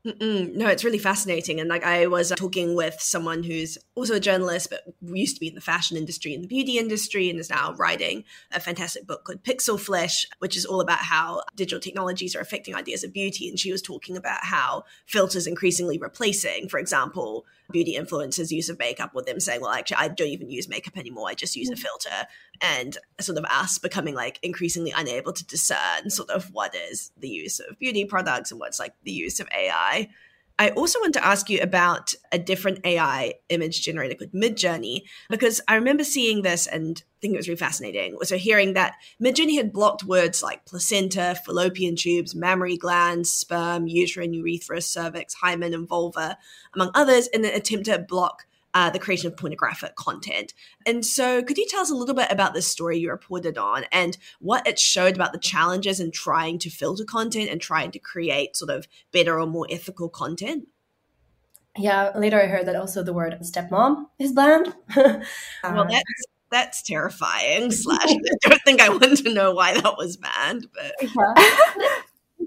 Mm-mm. 0.05 0.53
No, 0.53 0.67
it's 0.67 0.83
really 0.83 0.97
fascinating. 0.97 1.61
And 1.61 1.69
like 1.69 1.85
I 1.85 2.07
was 2.07 2.29
uh, 2.29 2.35
talking 2.35 2.75
with 2.75 2.99
someone 2.99 3.41
who's 3.41 3.77
also 3.95 4.15
a 4.15 4.19
journalist, 4.19 4.69
but 4.69 4.81
used 5.01 5.37
to 5.37 5.39
be 5.39 5.47
in 5.47 5.55
the 5.55 5.61
fashion 5.61 5.95
industry 5.95 6.33
and 6.33 6.43
the 6.43 6.47
beauty 6.49 6.77
industry, 6.77 7.29
and 7.29 7.39
is 7.39 7.49
now 7.49 7.73
writing 7.75 8.25
a 8.51 8.59
fantastic 8.59 9.07
book 9.07 9.23
called 9.23 9.43
Pixel 9.43 9.79
Flesh, 9.79 10.27
which 10.39 10.57
is 10.57 10.65
all 10.65 10.81
about 10.81 10.99
how 10.99 11.43
digital 11.55 11.79
technologies 11.79 12.35
are 12.35 12.41
affecting 12.41 12.75
ideas 12.75 13.05
of 13.05 13.13
beauty. 13.13 13.47
And 13.47 13.57
she 13.57 13.71
was 13.71 13.81
talking 13.81 14.17
about 14.17 14.43
how 14.43 14.83
filters 15.05 15.47
increasingly 15.47 15.97
replacing, 15.97 16.67
for 16.67 16.79
example, 16.79 17.45
beauty 17.71 17.95
influencers' 17.97 18.51
use 18.51 18.69
of 18.69 18.79
makeup, 18.79 19.13
with 19.13 19.25
them 19.25 19.39
saying, 19.39 19.61
"Well, 19.61 19.71
actually, 19.71 19.97
I 19.97 20.07
don't 20.07 20.27
even 20.27 20.49
use 20.49 20.67
makeup 20.67 20.97
anymore. 20.97 21.29
I 21.29 21.33
just 21.33 21.55
use 21.55 21.69
a 21.69 21.75
filter." 21.75 22.27
And 22.61 22.97
sort 23.19 23.37
of 23.37 23.45
us 23.45 23.77
becoming 23.77 24.15
like 24.15 24.39
increasingly 24.41 24.93
unable 24.95 25.33
to 25.33 25.45
discern 25.45 26.09
sort 26.09 26.29
of 26.29 26.51
what 26.51 26.75
is 26.75 27.11
the 27.17 27.29
use 27.29 27.59
of 27.59 27.79
beauty 27.79 28.05
products 28.05 28.51
and 28.51 28.59
what's 28.59 28.79
like 28.79 28.93
the 29.03 29.11
use 29.11 29.39
of 29.39 29.47
AI. 29.55 30.09
I 30.59 30.69
also 30.69 30.99
want 30.99 31.13
to 31.15 31.25
ask 31.25 31.49
you 31.49 31.59
about 31.61 32.13
a 32.31 32.37
different 32.37 32.85
AI 32.85 33.33
image 33.49 33.81
generator 33.81 34.15
called 34.15 34.31
Midjourney, 34.31 35.01
because 35.29 35.59
I 35.67 35.75
remember 35.75 36.03
seeing 36.03 36.43
this 36.43 36.67
and 36.67 37.01
think 37.21 37.33
it 37.33 37.37
was 37.37 37.47
really 37.47 37.57
fascinating. 37.57 38.17
So 38.23 38.37
hearing 38.37 38.73
that 38.73 38.95
Midjourney 39.21 39.55
had 39.55 39.73
blocked 39.73 40.03
words 40.03 40.43
like 40.43 40.65
placenta, 40.65 41.39
fallopian 41.45 41.95
tubes, 41.95 42.35
mammary 42.35 42.77
glands, 42.77 43.31
sperm, 43.31 43.87
uterine, 43.87 44.33
urethra, 44.33 44.81
cervix, 44.81 45.33
hymen, 45.33 45.73
and 45.73 45.87
vulva, 45.87 46.37
among 46.75 46.91
others, 46.93 47.27
in 47.27 47.45
an 47.45 47.53
attempt 47.53 47.85
to 47.85 47.97
block 47.97 48.45
uh, 48.73 48.89
the 48.89 48.99
creation 48.99 49.27
of 49.27 49.37
pornographic 49.37 49.95
content. 49.95 50.53
And 50.85 51.05
so, 51.05 51.43
could 51.43 51.57
you 51.57 51.65
tell 51.67 51.81
us 51.81 51.91
a 51.91 51.95
little 51.95 52.15
bit 52.15 52.31
about 52.31 52.53
this 52.53 52.67
story 52.67 52.99
you 52.99 53.09
reported 53.09 53.57
on 53.57 53.85
and 53.91 54.17
what 54.39 54.67
it 54.67 54.79
showed 54.79 55.15
about 55.15 55.33
the 55.33 55.39
challenges 55.39 55.99
in 55.99 56.11
trying 56.11 56.59
to 56.59 56.69
filter 56.69 57.05
content 57.05 57.49
and 57.49 57.61
trying 57.61 57.91
to 57.91 57.99
create 57.99 58.55
sort 58.55 58.71
of 58.71 58.87
better 59.11 59.39
or 59.39 59.47
more 59.47 59.67
ethical 59.69 60.09
content? 60.09 60.67
Yeah, 61.77 62.11
later 62.15 62.39
I 62.39 62.45
heard 62.45 62.67
that 62.67 62.75
also 62.75 63.01
the 63.01 63.13
word 63.13 63.35
stepmom 63.41 64.05
is 64.19 64.31
banned. 64.31 64.73
well, 64.95 65.25
that's 65.89 66.25
that's 66.51 66.81
terrifying. 66.83 67.71
Slash, 67.71 67.99
I 68.05 68.17
don't 68.43 68.61
think 68.63 68.79
I 68.79 68.89
want 68.89 69.17
to 69.17 69.33
know 69.33 69.53
why 69.53 69.73
that 69.73 69.97
was 69.97 70.17
banned, 70.17 70.67
but. 70.73 71.09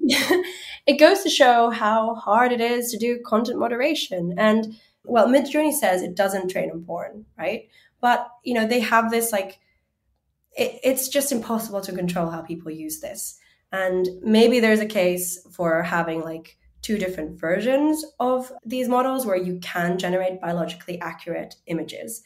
Yeah. 0.09 0.43
it 0.87 1.01
goes 1.01 1.25
to 1.25 1.31
show 1.31 1.71
how 1.71 2.15
hard 2.15 2.53
it 2.53 2.61
is 2.61 2.93
to 2.93 2.99
do 2.99 3.19
content 3.27 3.59
moderation 3.59 4.35
and 4.37 4.77
well, 5.07 5.29
Midjourney 5.29 5.73
says 5.73 6.03
it 6.03 6.15
doesn't 6.15 6.49
train 6.49 6.71
on 6.71 6.85
porn, 6.85 7.25
right? 7.39 7.69
But 8.01 8.29
you 8.45 8.55
know, 8.55 8.67
they 8.67 8.81
have 8.81 9.11
this 9.11 9.33
like 9.33 9.59
it, 10.57 10.81
it's 10.83 11.09
just 11.09 11.33
impossible 11.33 11.81
to 11.83 11.93
control 11.93 12.31
how 12.31 12.43
people 12.43 12.71
use 12.71 13.01
this. 13.01 13.39
And 13.73 14.09
maybe 14.23 14.61
there's 14.61 14.81
a 14.81 14.87
case 14.87 15.47
for 15.53 15.83
having 15.83 16.23
like 16.23 16.57
two 16.83 16.99
different 16.99 17.39
versions 17.39 18.05
of 18.21 18.53
these 18.65 18.89
models 18.89 19.27
where 19.27 19.37
you 19.37 19.59
can 19.61 19.99
generate 19.99 20.41
biologically 20.41 21.01
accurate 21.01 21.57
images. 21.67 22.23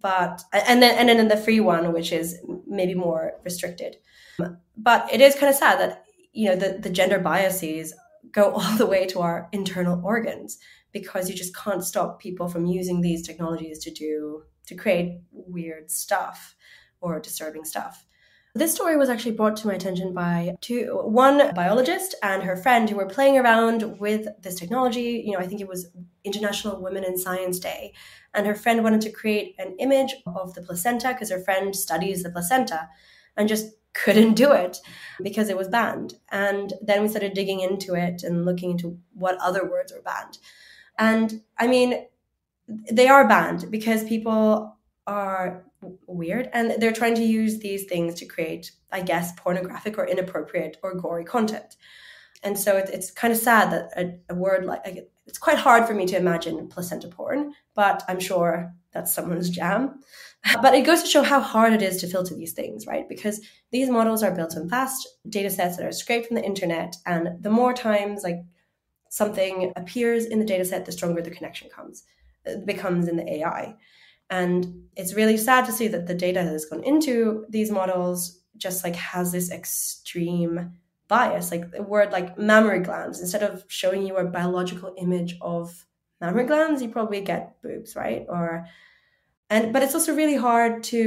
But 0.00 0.42
and 0.52 0.82
then 0.82 0.98
and 0.98 1.18
then 1.18 1.28
the 1.28 1.36
free 1.36 1.60
one, 1.60 1.92
which 1.92 2.12
is 2.12 2.38
maybe 2.66 2.94
more 2.94 3.34
restricted. 3.44 3.96
But 4.76 5.12
it 5.12 5.20
is 5.20 5.34
kind 5.34 5.50
of 5.50 5.56
sad 5.56 5.78
that 5.78 6.04
you 6.32 6.48
know 6.48 6.56
the, 6.56 6.78
the 6.78 6.90
gender 6.90 7.18
biases 7.18 7.94
go 8.30 8.52
all 8.54 8.76
the 8.76 8.86
way 8.86 9.06
to 9.06 9.20
our 9.20 9.48
internal 9.52 10.00
organs 10.04 10.58
because 10.92 11.28
you 11.28 11.34
just 11.34 11.56
can't 11.56 11.84
stop 11.84 12.20
people 12.20 12.48
from 12.48 12.66
using 12.66 13.00
these 13.00 13.26
technologies 13.26 13.78
to 13.80 13.90
do 13.90 14.42
to 14.66 14.74
create 14.74 15.20
weird 15.32 15.90
stuff 15.90 16.54
or 17.00 17.18
disturbing 17.18 17.64
stuff. 17.64 18.04
This 18.54 18.74
story 18.74 18.98
was 18.98 19.08
actually 19.08 19.32
brought 19.32 19.56
to 19.56 19.66
my 19.66 19.72
attention 19.74 20.12
by 20.12 20.54
two, 20.60 21.00
one 21.04 21.54
biologist 21.54 22.14
and 22.22 22.42
her 22.42 22.54
friend 22.54 22.88
who 22.88 22.96
were 22.96 23.06
playing 23.06 23.38
around 23.38 23.98
with 23.98 24.28
this 24.42 24.56
technology. 24.56 25.22
You 25.24 25.32
know, 25.32 25.38
I 25.38 25.46
think 25.46 25.62
it 25.62 25.68
was 25.68 25.88
International 26.22 26.80
Women 26.80 27.02
in 27.02 27.16
Science 27.16 27.58
Day. 27.58 27.94
And 28.34 28.46
her 28.46 28.54
friend 28.54 28.84
wanted 28.84 29.00
to 29.02 29.10
create 29.10 29.54
an 29.58 29.74
image 29.78 30.14
of 30.26 30.52
the 30.52 30.60
placenta 30.60 31.08
because 31.08 31.30
her 31.30 31.40
friend 31.40 31.74
studies 31.74 32.22
the 32.22 32.30
placenta 32.30 32.90
and 33.38 33.48
just 33.48 33.72
couldn't 33.94 34.34
do 34.34 34.52
it 34.52 34.78
because 35.22 35.48
it 35.48 35.56
was 35.56 35.68
banned. 35.68 36.14
And 36.30 36.72
then 36.80 37.02
we 37.02 37.08
started 37.08 37.34
digging 37.34 37.60
into 37.60 37.94
it 37.94 38.22
and 38.22 38.44
looking 38.44 38.72
into 38.72 38.98
what 39.14 39.38
other 39.38 39.68
words 39.68 39.92
were 39.92 40.02
banned. 40.02 40.38
And 40.98 41.42
I 41.58 41.66
mean, 41.66 42.06
they 42.90 43.08
are 43.08 43.28
banned 43.28 43.70
because 43.70 44.04
people 44.04 44.76
are 45.06 45.64
weird 46.06 46.48
and 46.52 46.74
they're 46.78 46.92
trying 46.92 47.14
to 47.16 47.24
use 47.24 47.58
these 47.58 47.84
things 47.84 48.14
to 48.14 48.26
create, 48.26 48.72
I 48.92 49.02
guess, 49.02 49.32
pornographic 49.32 49.98
or 49.98 50.06
inappropriate 50.06 50.76
or 50.82 50.94
gory 50.94 51.24
content. 51.24 51.76
And 52.42 52.58
so 52.58 52.76
it, 52.76 52.90
it's 52.92 53.10
kind 53.10 53.32
of 53.32 53.38
sad 53.38 53.70
that 53.70 54.22
a, 54.28 54.34
word 54.34 54.64
like 54.64 55.08
it's 55.26 55.38
quite 55.38 55.58
hard 55.58 55.86
for 55.86 55.94
me 55.94 56.06
to 56.06 56.16
imagine 56.16 56.68
placenta 56.68 57.08
porn, 57.08 57.52
but 57.74 58.02
I'm 58.08 58.20
sure 58.20 58.74
that's 58.92 59.14
someone's 59.14 59.50
jam. 59.50 60.00
But 60.60 60.74
it 60.74 60.84
goes 60.84 61.02
to 61.02 61.08
show 61.08 61.22
how 61.22 61.40
hard 61.40 61.72
it 61.72 61.82
is 61.82 61.98
to 61.98 62.08
filter 62.08 62.34
these 62.34 62.52
things, 62.52 62.84
right? 62.84 63.08
Because 63.08 63.40
these 63.70 63.88
models 63.88 64.24
are 64.24 64.34
built 64.34 64.56
on 64.56 64.68
vast 64.68 65.06
data 65.28 65.50
sets 65.50 65.76
that 65.76 65.86
are 65.86 65.92
scraped 65.92 66.26
from 66.26 66.34
the 66.34 66.44
internet. 66.44 66.96
And 67.06 67.40
the 67.40 67.50
more 67.50 67.72
times 67.72 68.24
like 68.24 68.42
something 69.08 69.72
appears 69.76 70.24
in 70.24 70.40
the 70.40 70.44
data 70.44 70.64
set, 70.64 70.84
the 70.84 70.90
stronger 70.90 71.22
the 71.22 71.30
connection 71.30 71.70
comes, 71.70 72.02
uh, 72.44 72.56
becomes 72.64 73.06
in 73.06 73.16
the 73.16 73.34
AI. 73.34 73.76
And 74.30 74.86
it's 74.96 75.14
really 75.14 75.36
sad 75.36 75.64
to 75.66 75.72
see 75.72 75.86
that 75.88 76.08
the 76.08 76.14
data 76.14 76.40
that 76.42 76.52
has 76.52 76.64
gone 76.64 76.82
into 76.82 77.46
these 77.48 77.70
models 77.70 78.40
just 78.56 78.82
like 78.82 78.96
has 78.96 79.30
this 79.30 79.52
extreme 79.52 80.72
bias. 81.12 81.50
Like 81.50 81.70
the 81.70 81.82
word 81.82 82.10
like 82.10 82.38
mammary 82.38 82.80
glands, 82.80 83.20
instead 83.20 83.42
of 83.42 83.64
showing 83.68 84.02
you 84.06 84.16
a 84.16 84.24
biological 84.24 84.94
image 84.96 85.36
of 85.42 85.84
mammary 86.20 86.46
glands, 86.46 86.80
you 86.80 86.88
probably 86.88 87.20
get 87.20 87.60
boobs, 87.62 87.94
right? 87.94 88.24
Or 88.28 88.66
and 89.50 89.72
but 89.72 89.82
it's 89.82 89.94
also 89.94 90.16
really 90.16 90.36
hard 90.48 90.82
to 90.84 91.02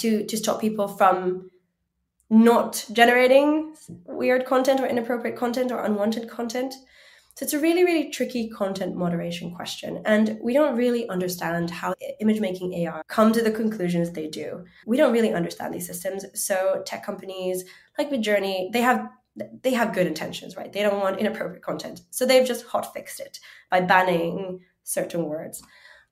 to 0.00 0.26
to 0.26 0.36
stop 0.36 0.60
people 0.60 0.88
from 0.88 1.50
not 2.28 2.84
generating 2.92 3.74
weird 4.06 4.44
content 4.44 4.80
or 4.80 4.86
inappropriate 4.86 5.36
content 5.36 5.72
or 5.72 5.84
unwanted 5.84 6.28
content. 6.28 6.74
So 7.36 7.44
it's 7.44 7.52
a 7.52 7.60
really, 7.60 7.84
really 7.84 8.08
tricky 8.08 8.48
content 8.48 8.96
moderation 8.96 9.54
question. 9.54 10.00
And 10.06 10.38
we 10.42 10.54
don't 10.54 10.74
really 10.74 11.06
understand 11.10 11.70
how 11.70 11.94
image 12.18 12.40
making 12.40 12.72
AI 12.72 13.02
come 13.08 13.30
to 13.34 13.42
the 13.42 13.50
conclusions 13.50 14.10
they 14.10 14.26
do. 14.26 14.64
We 14.86 14.96
don't 14.96 15.12
really 15.12 15.34
understand 15.34 15.74
these 15.74 15.86
systems. 15.86 16.24
So 16.32 16.82
tech 16.86 17.04
companies 17.04 17.64
like 17.98 18.10
Midjourney, 18.10 18.72
they 18.72 18.80
have 18.80 19.10
they 19.62 19.74
have 19.74 19.92
good 19.92 20.06
intentions, 20.06 20.56
right? 20.56 20.72
They 20.72 20.80
don't 20.80 20.98
want 20.98 21.20
inappropriate 21.20 21.62
content. 21.62 22.00
So 22.10 22.24
they've 22.24 22.46
just 22.46 22.64
hot 22.64 22.94
fixed 22.94 23.20
it 23.20 23.38
by 23.70 23.82
banning 23.82 24.60
certain 24.82 25.26
words. 25.26 25.62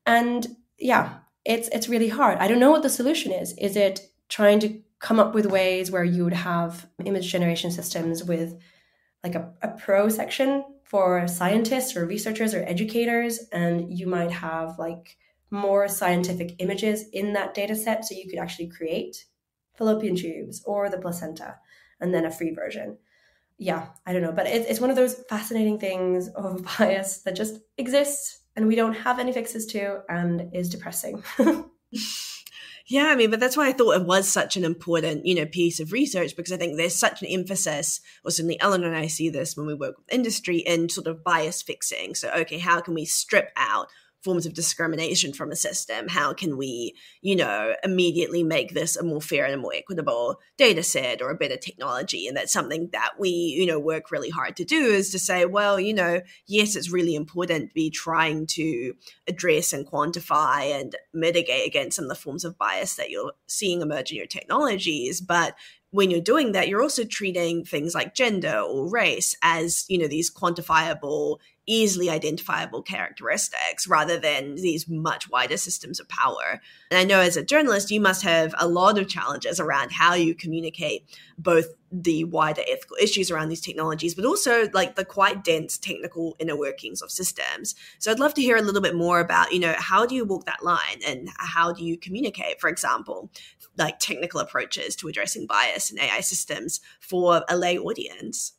And 0.05 0.47
yeah, 0.79 1.21
it's 1.47 1.69
it's 1.69 1.89
really 1.89 2.11
hard. 2.11 2.37
I 2.37 2.49
don't 2.49 2.61
know 2.61 2.71
what 2.71 2.83
the 2.83 2.91
solution 2.91 3.33
is. 3.33 3.55
Is 3.57 3.77
it 3.77 4.03
trying 4.29 4.61
to 4.61 4.79
come 4.99 5.19
up 5.19 5.35
with 5.35 5.47
ways 5.47 5.91
where 5.91 6.05
you 6.05 6.23
would 6.25 6.35
have 6.35 6.87
image 7.03 7.33
generation 7.33 7.71
systems 7.71 8.23
with 8.23 8.61
like 9.23 9.35
a, 9.35 9.55
a 9.63 9.69
pro 9.69 10.11
section 10.11 10.65
for 10.95 11.27
scientists 11.27 11.97
or 11.97 12.07
researchers 12.07 12.55
or 12.55 12.63
educators 12.69 13.41
and 13.51 13.99
you 13.99 14.07
might 14.07 14.31
have 14.31 14.79
like 14.79 15.17
more 15.51 15.89
scientific 15.89 16.55
images 16.61 17.07
in 17.13 17.33
that 17.33 17.53
data 17.53 17.75
set 17.75 18.05
so 18.05 18.15
you 18.15 18.31
could 18.31 18.39
actually 18.39 18.69
create 18.69 19.25
fallopian 19.77 20.15
tubes 20.15 20.63
or 20.65 20.89
the 20.89 20.97
placenta 20.97 21.57
and 22.01 22.15
then 22.15 22.25
a 22.25 22.31
free 22.31 22.55
version. 22.55 22.97
Yeah 23.59 23.87
i 24.07 24.13
don't 24.13 24.23
know 24.23 24.31
but 24.31 24.47
it, 24.47 24.67
it's 24.69 24.79
one 24.79 24.91
of 24.91 24.95
those 24.95 25.15
fascinating 25.29 25.81
things 25.81 26.29
of 26.29 26.65
bias 26.79 27.23
that 27.23 27.35
just 27.35 27.59
exists 27.77 28.43
and 28.55 28.69
we 28.69 28.77
don't 28.77 28.95
have 28.95 29.19
any 29.19 29.33
fixes 29.33 29.67
to 29.67 30.03
and 30.09 30.55
is 30.55 30.69
depressing 30.69 31.25
Yeah, 32.87 33.07
I 33.07 33.16
mean, 33.16 33.31
but 33.31 33.40
that's 33.40 33.57
why 33.57 33.68
I 33.68 33.73
thought 33.73 33.97
it 33.97 34.07
was 34.07 34.29
such 34.29 34.59
an 34.59 34.64
important, 34.64 35.25
you 35.25 35.35
know, 35.35 35.47
piece 35.47 35.81
of 35.81 35.90
research 35.90 36.37
because 36.37 36.53
I 36.53 36.59
think 36.59 36.77
there's 36.77 36.94
such 36.94 37.23
an 37.23 37.29
emphasis, 37.29 38.01
or 38.25 38.31
certainly 38.31 38.61
Eleanor 38.61 38.88
and 38.88 38.97
I 38.97 39.07
see 39.07 39.31
this 39.31 39.57
when 39.57 39.66
we 39.66 39.73
work 39.73 39.97
with 39.97 40.12
industry 40.12 40.59
in 40.59 40.90
sort 40.90 41.07
of 41.07 41.25
bias 41.25 41.62
fixing. 41.62 42.14
So, 42.14 42.31
okay, 42.37 42.59
how 42.59 42.83
can 42.83 42.92
we 42.92 43.07
strip 43.07 43.51
out 43.57 43.88
forms 44.25 44.47
of 44.47 44.55
discrimination 44.55 45.33
from 45.33 45.53
a 45.53 45.57
system. 45.57 46.09
How 46.09 46.33
can 46.33 46.57
we 46.57 46.97
you 47.21 47.37
know 47.37 47.75
immediately 47.85 48.43
make 48.43 48.75
this 48.75 48.97
a 48.97 49.05
more 49.05 49.21
fair 49.21 49.45
and 49.45 49.55
a 49.55 49.59
more 49.59 49.75
equitable 49.75 50.41
data 50.57 50.83
set 50.83 51.23
or 51.23 51.31
a 51.31 51.37
better 51.37 51.57
technology? 51.57 52.27
And 52.27 52.37
that's 52.37 52.53
something 52.53 52.89
that 52.93 53.13
we 53.19 53.29
you 53.29 53.67
know 53.67 53.79
work 53.79 54.11
really 54.11 54.31
hard 54.31 54.57
to 54.57 54.65
do 54.65 54.87
is 54.87 55.11
to 55.11 55.19
say 55.19 55.45
well 55.45 55.79
you 55.79 55.95
know 55.95 56.23
yes 56.47 56.75
it's 56.75 56.91
really 56.91 57.15
important 57.15 57.69
to 57.69 57.75
be 57.75 57.91
trying 57.91 58.47
to 58.47 58.95
address 59.29 59.73
and 59.73 59.87
quantify 59.87 60.81
and 60.81 60.97
mitigate 61.13 61.67
against 61.67 61.97
some 61.97 62.07
of 62.07 62.09
the 62.09 62.15
forms 62.15 62.45
of 62.45 62.59
bias 62.59 62.97
that 62.97 63.11
you're 63.11 63.33
seeing 63.47 63.83
emerge 63.83 64.11
in 64.11 64.17
your 64.17 64.27
technologies. 64.27 65.21
But 65.21 65.55
when 65.91 66.11
you're 66.11 66.21
doing 66.21 66.53
that, 66.53 66.69
you're 66.69 66.83
also 66.83 67.05
treating 67.05 67.65
things 67.65 67.95
like 67.95 68.15
gender 68.15 68.59
or 68.59 68.91
race 68.91 69.37
as, 69.43 69.85
you 69.89 69.99
know, 69.99 70.09
these 70.09 70.33
quantifiable 70.33 71.39
easily 71.66 72.11
identifiable 72.11 72.83
characteristics 72.83 73.87
rather 73.88 74.18
than 74.18 74.57
these 74.57 74.88
much 74.88 75.31
wider 75.31 75.57
systems 75.57 75.98
of 75.98 76.09
power. 76.09 76.61
And 76.90 76.98
I 76.98 77.05
know 77.05 77.20
as 77.20 77.37
a 77.37 77.44
journalist, 77.44 77.90
you 77.90 78.00
must 78.00 78.22
have 78.22 78.55
a 78.59 78.68
lot 78.68 78.98
of 78.98 79.09
challenges 79.09 79.59
around 79.59 79.92
how 79.92 80.14
you 80.14 80.35
communicate 80.35 81.09
both 81.38 81.66
the 81.90 82.24
wider 82.24 82.62
ethical 82.68 82.96
issues 83.00 83.31
around 83.31 83.48
these 83.48 83.61
technologies, 83.61 84.14
but 84.14 84.24
also 84.24 84.68
like 84.72 84.96
the 84.96 85.05
quite 85.05 85.44
dense 85.44 85.79
technical 85.79 86.37
inner 86.38 86.57
workings 86.57 87.00
of 87.00 87.11
systems. 87.11 87.74
So 87.98 88.11
I'd 88.11 88.18
love 88.18 88.35
to 88.35 88.42
hear 88.42 88.57
a 88.57 88.62
little 88.62 88.83
bit 88.83 88.96
more 88.96 89.20
about, 89.20 89.53
you 89.53 89.61
know, 89.61 89.74
how 89.79 90.05
do 90.05 90.14
you 90.14 90.24
walk 90.24 90.44
that 90.46 90.64
line 90.64 91.00
and 91.07 91.29
how 91.38 91.72
do 91.72 91.85
you 91.85 91.96
communicate, 91.96 92.61
for 92.61 92.68
example, 92.68 93.31
like 93.79 93.98
technical 94.00 94.40
approaches 94.40 94.96
to 94.96 95.09
addressing 95.09 95.46
bias 95.46 95.90
in 95.90 95.98
AI 95.98 96.20
systems 96.20 96.81
for 97.00 97.44
a 97.48 97.57
lay 97.57 97.79
audience? 97.79 98.53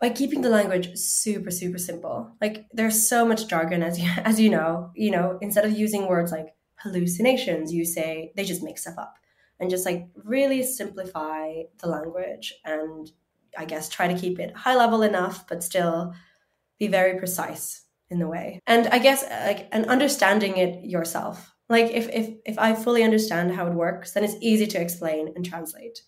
By 0.00 0.10
keeping 0.10 0.42
the 0.42 0.48
language 0.48 0.96
super 0.96 1.50
super 1.50 1.78
simple. 1.78 2.30
Like 2.40 2.66
there's 2.72 3.08
so 3.08 3.24
much 3.24 3.48
jargon 3.48 3.82
as 3.82 3.98
you, 3.98 4.10
as 4.24 4.40
you 4.40 4.50
know 4.50 4.90
you 4.94 5.10
know 5.10 5.38
instead 5.40 5.64
of 5.64 5.72
using 5.72 6.06
words 6.06 6.32
like 6.32 6.54
hallucinations 6.76 7.72
you 7.72 7.84
say 7.84 8.32
they 8.36 8.44
just 8.44 8.62
make 8.62 8.78
stuff 8.78 8.94
up 8.98 9.14
and 9.58 9.70
just 9.70 9.84
like 9.84 10.08
really 10.14 10.62
simplify 10.62 11.62
the 11.78 11.88
language 11.88 12.54
and 12.64 13.10
i 13.56 13.64
guess 13.64 13.88
try 13.88 14.06
to 14.06 14.18
keep 14.18 14.38
it 14.38 14.56
high 14.56 14.76
level 14.76 15.02
enough 15.02 15.46
but 15.48 15.64
still 15.64 16.14
be 16.78 16.86
very 16.86 17.18
precise 17.18 17.82
in 18.10 18.18
the 18.18 18.28
way. 18.28 18.60
And 18.66 18.86
i 18.88 18.98
guess 18.98 19.22
uh, 19.22 19.42
like 19.46 19.68
and 19.72 19.86
understanding 19.86 20.56
it 20.56 20.84
yourself. 20.84 21.54
Like 21.68 21.90
if 21.90 22.08
if 22.08 22.30
if 22.46 22.58
i 22.58 22.74
fully 22.74 23.02
understand 23.02 23.52
how 23.52 23.66
it 23.66 23.74
works 23.74 24.12
then 24.12 24.24
it's 24.24 24.36
easy 24.40 24.66
to 24.68 24.80
explain 24.80 25.32
and 25.34 25.44
translate. 25.44 26.02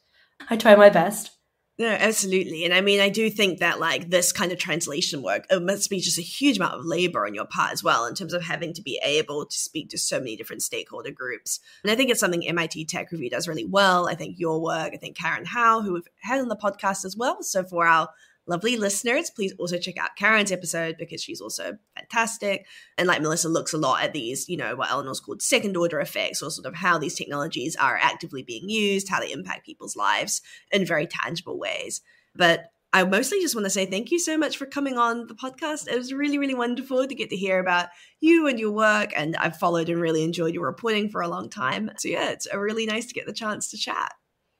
I 0.48 0.57
try 0.57 0.74
my 0.76 0.88
best 0.88 1.33
no, 1.80 1.88
absolutely. 1.88 2.66
And 2.66 2.74
I 2.74 2.82
mean, 2.82 3.00
I 3.00 3.08
do 3.08 3.30
think 3.30 3.60
that 3.60 3.80
like 3.80 4.10
this 4.10 4.32
kind 4.32 4.52
of 4.52 4.58
translation 4.58 5.22
work, 5.22 5.46
it 5.48 5.62
must 5.62 5.88
be 5.88 5.98
just 5.98 6.18
a 6.18 6.22
huge 6.22 6.58
amount 6.58 6.74
of 6.74 6.84
labor 6.84 7.24
on 7.24 7.32
your 7.34 7.46
part 7.46 7.72
as 7.72 7.82
well, 7.82 8.04
in 8.04 8.14
terms 8.14 8.34
of 8.34 8.42
having 8.42 8.74
to 8.74 8.82
be 8.82 9.00
able 9.02 9.46
to 9.46 9.58
speak 9.58 9.88
to 9.88 9.96
so 9.96 10.18
many 10.18 10.36
different 10.36 10.60
stakeholder 10.60 11.10
groups. 11.10 11.58
And 11.82 11.90
I 11.90 11.94
think 11.94 12.10
it's 12.10 12.20
something 12.20 12.46
MIT 12.46 12.84
Tech 12.84 13.10
Review 13.10 13.30
does 13.30 13.48
really 13.48 13.64
well. 13.64 14.10
I 14.10 14.14
think 14.14 14.38
your 14.38 14.60
work, 14.60 14.92
I 14.92 14.98
think 14.98 15.16
Karen 15.16 15.46
Hao, 15.46 15.80
who 15.80 15.94
we've 15.94 16.08
had 16.20 16.42
on 16.42 16.48
the 16.48 16.54
podcast 16.56 17.06
as 17.06 17.16
well. 17.16 17.42
So 17.42 17.64
for 17.64 17.86
our 17.86 18.10
lovely 18.50 18.76
listeners, 18.76 19.30
please 19.30 19.54
also 19.58 19.78
check 19.78 19.96
out 19.96 20.16
Karen's 20.16 20.52
episode 20.52 20.96
because 20.98 21.22
she's 21.22 21.40
also 21.40 21.78
fantastic. 21.96 22.66
And 22.98 23.08
like 23.08 23.22
Melissa 23.22 23.48
looks 23.48 23.72
a 23.72 23.78
lot 23.78 24.02
at 24.02 24.12
these, 24.12 24.48
you 24.48 24.56
know, 24.56 24.76
what 24.76 24.90
Eleanor's 24.90 25.20
called 25.20 25.40
second 25.40 25.76
order 25.76 26.00
effects, 26.00 26.42
or 26.42 26.50
sort 26.50 26.66
of 26.66 26.74
how 26.74 26.98
these 26.98 27.14
technologies 27.14 27.76
are 27.76 27.96
actively 27.96 28.42
being 28.42 28.68
used, 28.68 29.08
how 29.08 29.20
they 29.20 29.32
impact 29.32 29.64
people's 29.64 29.96
lives 29.96 30.42
in 30.70 30.84
very 30.84 31.06
tangible 31.06 31.58
ways. 31.58 32.02
But 32.34 32.66
I 32.92 33.04
mostly 33.04 33.40
just 33.40 33.54
want 33.54 33.66
to 33.66 33.70
say 33.70 33.86
thank 33.86 34.10
you 34.10 34.18
so 34.18 34.36
much 34.36 34.56
for 34.56 34.66
coming 34.66 34.98
on 34.98 35.28
the 35.28 35.34
podcast. 35.34 35.86
It 35.86 35.96
was 35.96 36.12
really, 36.12 36.38
really 36.38 36.54
wonderful 36.54 37.06
to 37.06 37.14
get 37.14 37.30
to 37.30 37.36
hear 37.36 37.60
about 37.60 37.86
you 38.18 38.48
and 38.48 38.58
your 38.58 38.72
work. 38.72 39.12
And 39.14 39.36
I've 39.36 39.56
followed 39.56 39.88
and 39.88 40.00
really 40.00 40.24
enjoyed 40.24 40.54
your 40.54 40.66
reporting 40.66 41.08
for 41.08 41.20
a 41.20 41.28
long 41.28 41.48
time. 41.48 41.92
So, 41.98 42.08
yeah, 42.08 42.30
it's 42.30 42.52
really 42.52 42.86
nice 42.86 43.06
to 43.06 43.14
get 43.14 43.26
the 43.26 43.32
chance 43.32 43.70
to 43.70 43.78
chat. 43.78 44.12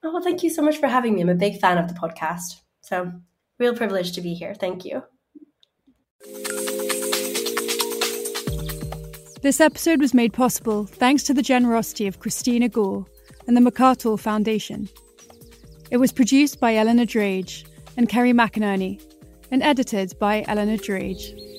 Oh, 0.05 0.13
well, 0.13 0.23
thank 0.23 0.45
you 0.45 0.51
so 0.51 0.63
much 0.63 0.79
for 0.79 0.87
having 0.87 1.15
me. 1.15 1.23
I'm 1.23 1.29
a 1.29 1.35
big 1.35 1.61
fan 1.61 1.77
of 1.77 1.89
the 1.89 1.95
podcast. 1.95 2.61
So 2.83 3.13
real 3.61 3.77
privilege 3.77 4.13
to 4.13 4.21
be 4.21 4.35
here. 4.35 4.55
Thank 4.55 4.85
you. 4.85 5.03
This 9.43 9.61
episode 9.61 10.01
was 10.01 10.13
made 10.13 10.33
possible 10.33 10.85
thanks 10.85 11.23
to 11.25 11.35
the 11.35 11.43
generosity 11.43 12.07
of 12.07 12.19
Christina 12.19 12.69
Gore 12.69 13.07
and 13.47 13.57
the 13.57 13.61
McArthur 13.61 14.19
Foundation. 14.19 14.89
It 15.91 15.97
was 15.97 16.13
produced 16.13 16.61
by 16.61 16.77
Eleanor 16.77 17.07
Drage 17.07 17.67
and 17.97 18.09
Kerry 18.09 18.33
McInerney 18.33 19.03
and 19.51 19.63
edited 19.63 20.19
by 20.19 20.45
Eleanor 20.47 20.77
Drage. 20.77 21.50